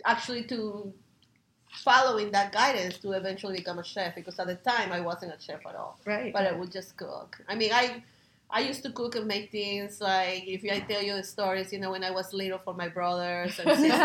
actually 0.04 0.44
to 0.52 0.92
following 1.84 2.30
that 2.32 2.52
guidance 2.52 2.98
to 2.98 3.12
eventually 3.12 3.58
become 3.58 3.78
a 3.78 3.84
chef. 3.84 4.14
Because 4.14 4.38
at 4.38 4.46
the 4.46 4.56
time, 4.56 4.92
I 4.92 5.00
wasn't 5.00 5.32
a 5.38 5.40
chef 5.40 5.60
at 5.66 5.74
all 5.74 5.98
Right. 6.04 6.32
but 6.32 6.46
I 6.46 6.52
would 6.52 6.70
just 6.70 6.96
cook. 6.96 7.30
I 7.48 7.54
mean, 7.54 7.72
I 7.72 8.02
I 8.48 8.60
used 8.60 8.82
to 8.84 8.90
cook 8.92 9.16
and 9.16 9.26
make 9.26 9.50
things 9.50 10.00
like 10.00 10.44
if 10.46 10.62
I 10.70 10.78
tell 10.80 11.02
you 11.02 11.14
the 11.20 11.24
stories, 11.24 11.72
you 11.72 11.80
know, 11.80 11.90
when 11.90 12.04
I 12.04 12.12
was 12.12 12.32
little 12.32 12.58
for 12.66 12.74
my 12.74 12.88
brothers 12.88 13.58
and 13.58 13.68
sisters. 13.84 13.90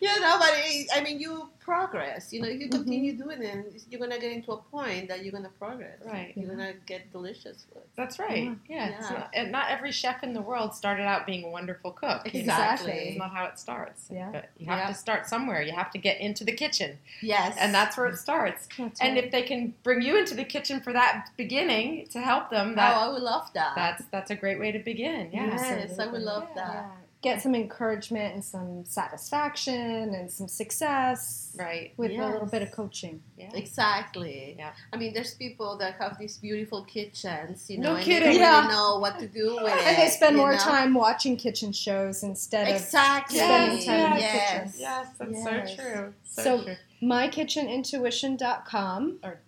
you 0.00 0.20
know, 0.20 0.34
but 0.42 0.50
it, 0.66 0.88
I 0.96 1.00
mean, 1.04 1.20
you 1.20 1.48
progress. 1.64 2.32
You 2.32 2.42
know, 2.42 2.48
if 2.48 2.60
you 2.60 2.68
Mm-hmm. 2.68 2.82
continue 2.82 3.12
doing 3.16 3.42
it, 3.42 3.82
you're 3.90 4.00
gonna 4.00 4.18
get 4.18 4.32
into 4.32 4.52
a 4.52 4.56
point 4.58 5.08
that 5.08 5.22
you're 5.24 5.32
gonna 5.32 5.48
progress. 5.58 5.98
Right. 6.04 6.32
You're 6.36 6.50
gonna 6.50 6.74
get 6.86 7.10
delicious 7.12 7.64
food. 7.72 7.82
That's 7.96 8.18
right. 8.18 8.50
Yeah. 8.68 8.88
it's 8.98 9.10
Yeah. 9.10 9.16
not- 9.18 9.30
and 9.34 9.52
not 9.52 9.70
every 9.70 9.90
chef 9.92 10.22
in 10.22 10.34
the 10.34 10.40
world 10.42 10.74
started 10.74 11.04
out 11.04 11.26
being 11.26 11.44
a 11.44 11.48
wonderful 11.48 11.90
cook. 11.92 12.22
Exactly. 12.34 12.92
It's 12.92 13.18
not 13.18 13.32
how 13.32 13.44
it 13.46 13.58
starts. 13.58 14.08
Yeah. 14.12 14.30
But 14.30 14.50
you 14.58 14.66
have 14.66 14.78
Yeah. 14.78 14.88
to 14.88 14.94
start 14.94 15.26
somewhere. 15.26 15.62
You 15.62 15.72
have 15.72 15.90
to 15.92 15.98
get 15.98 16.20
into 16.20 16.44
the 16.44 16.52
kitchen. 16.52 16.98
Yes. 17.22 17.56
And 17.58 17.74
that's 17.74 17.96
where 17.96 18.06
it 18.06 18.16
starts. 18.18 18.68
That's 18.78 19.00
And 19.00 19.14
right. 19.14 19.24
if 19.24 19.30
they 19.32 19.42
can 19.42 19.74
bring 19.82 20.02
you 20.02 20.16
into 20.18 20.34
the 20.34 20.44
kitchen 20.44 20.80
for 20.80 20.92
that 20.92 21.30
beginning 21.36 22.06
to 22.08 22.20
help 22.20 22.50
them, 22.50 22.72
oh, 22.72 22.74
that 22.76 22.96
I 22.96 23.08
would 23.08 23.22
love 23.22 23.50
that. 23.54 23.72
that's 23.74 24.04
that's 24.10 24.30
a 24.30 24.34
great 24.36 24.58
way 24.58 24.70
to 24.72 24.78
begin. 24.78 25.30
Yeah. 25.32 25.46
yes, 25.46 25.62
I 25.62 25.74
would 25.74 25.82
Absolutely. 25.90 26.20
love 26.20 26.48
Yeah. 26.56 26.64
that. 26.66 26.84
Yeah. 27.24 27.32
Get 27.34 27.42
some 27.42 27.54
encouragement 27.54 28.34
and 28.34 28.44
some 28.44 28.84
satisfaction 28.84 30.14
and 30.14 30.30
some 30.30 30.46
success 30.48 31.52
Right. 31.58 31.92
with 31.96 32.10
a 32.12 32.16
little 32.26 32.46
bit 32.46 32.60
of 32.62 32.70
coaching. 32.72 33.22
Yeah. 33.38 33.50
Exactly. 33.54 34.54
Yeah. 34.58 34.72
I 34.92 34.96
mean, 34.98 35.14
there's 35.14 35.32
people 35.34 35.76
that 35.78 35.94
have 35.94 36.18
these 36.18 36.36
beautiful 36.38 36.84
kitchens, 36.84 37.70
you 37.70 37.78
No 37.78 37.90
know, 37.90 37.96
and 37.96 38.04
kidding. 38.04 38.28
they 38.28 38.34
don't 38.38 38.42
Yeah. 38.42 38.60
really 38.62 38.74
know 38.74 38.98
what 38.98 39.18
to 39.20 39.26
do 39.28 39.54
with 39.62 39.72
it. 39.72 39.86
And 39.86 39.96
they 39.96 40.08
spend 40.10 40.36
more 40.36 40.52
know? 40.52 40.58
time 40.58 40.92
watching 40.94 41.36
kitchen 41.36 41.72
shows 41.72 42.22
instead 42.22 42.68
of 42.68 42.74
Exactly. 42.76 43.38
spending 43.38 43.84
time 43.86 44.00
in 44.00 44.12
the 44.14 44.20
yes. 44.20 44.32
kitchen. 44.32 44.72
Yes, 44.80 45.06
that's 45.18 45.30
Yes. 45.32 45.44
so 45.44 45.50
true. 45.82 46.14
So, 46.24 46.42
So- 46.42 46.62
true. 46.64 46.76
mykitchenintuition.com 47.02 49.18
Always- 49.22 49.38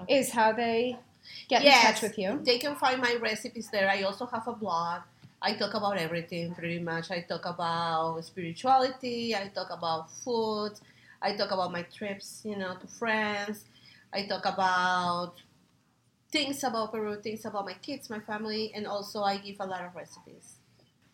okay. 0.00 0.18
is 0.18 0.30
how 0.32 0.52
they 0.52 0.96
get 1.48 1.64
in 1.64 1.70
touch 1.72 2.02
with 2.02 2.18
you. 2.18 2.40
They 2.44 2.58
can 2.58 2.74
find 2.76 3.00
my 3.00 3.14
recipes 3.20 3.68
there. 3.70 3.88
I 3.90 4.02
also 4.02 4.26
have 4.26 4.46
a 4.48 4.52
blog. 4.52 5.02
I 5.40 5.54
talk 5.54 5.74
about 5.74 5.98
everything 5.98 6.54
pretty 6.54 6.80
much. 6.80 7.10
I 7.10 7.20
talk 7.20 7.46
about 7.46 8.24
spirituality. 8.24 9.36
I 9.36 9.48
talk 9.48 9.68
about 9.70 10.10
food. 10.10 10.72
I 11.22 11.36
talk 11.36 11.52
about 11.52 11.70
my 11.70 11.82
trips, 11.82 12.42
you 12.44 12.56
know, 12.56 12.74
to 12.76 12.86
France. 12.86 13.64
I 14.12 14.26
talk 14.26 14.46
about 14.46 15.34
things 16.32 16.64
about 16.64 16.92
Peru, 16.92 17.20
things 17.20 17.44
about 17.44 17.64
my 17.64 17.74
kids, 17.74 18.10
my 18.10 18.20
family, 18.20 18.72
and 18.74 18.86
also 18.86 19.22
I 19.22 19.38
give 19.38 19.56
a 19.60 19.66
lot 19.66 19.84
of 19.84 19.94
recipes. 19.94 20.56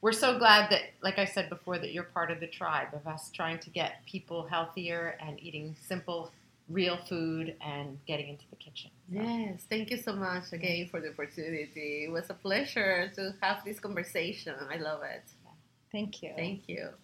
We're 0.00 0.12
so 0.12 0.38
glad 0.38 0.70
that, 0.70 0.82
like 1.02 1.18
I 1.18 1.24
said 1.24 1.48
before, 1.48 1.78
that 1.78 1.92
you're 1.92 2.04
part 2.04 2.30
of 2.30 2.40
the 2.40 2.46
tribe 2.46 2.88
of 2.92 3.06
us 3.06 3.30
trying 3.30 3.58
to 3.60 3.70
get 3.70 4.04
people 4.06 4.46
healthier 4.46 5.16
and 5.20 5.42
eating 5.42 5.76
simple, 5.86 6.30
real 6.68 6.98
food 7.08 7.56
and 7.64 7.98
getting 8.06 8.28
into 8.28 8.44
the 8.50 8.56
kitchen. 8.56 8.90
Yes, 9.10 9.66
thank 9.68 9.90
you 9.90 9.98
so 9.98 10.14
much 10.14 10.52
again 10.52 10.88
for 10.90 11.00
the 11.00 11.10
opportunity. 11.10 12.04
It 12.04 12.10
was 12.12 12.30
a 12.30 12.34
pleasure 12.34 13.10
to 13.14 13.34
have 13.40 13.64
this 13.64 13.78
conversation. 13.78 14.54
I 14.70 14.76
love 14.76 15.02
it. 15.02 15.24
Thank 15.92 16.22
you. 16.22 16.32
Thank 16.36 16.68
you. 16.68 16.88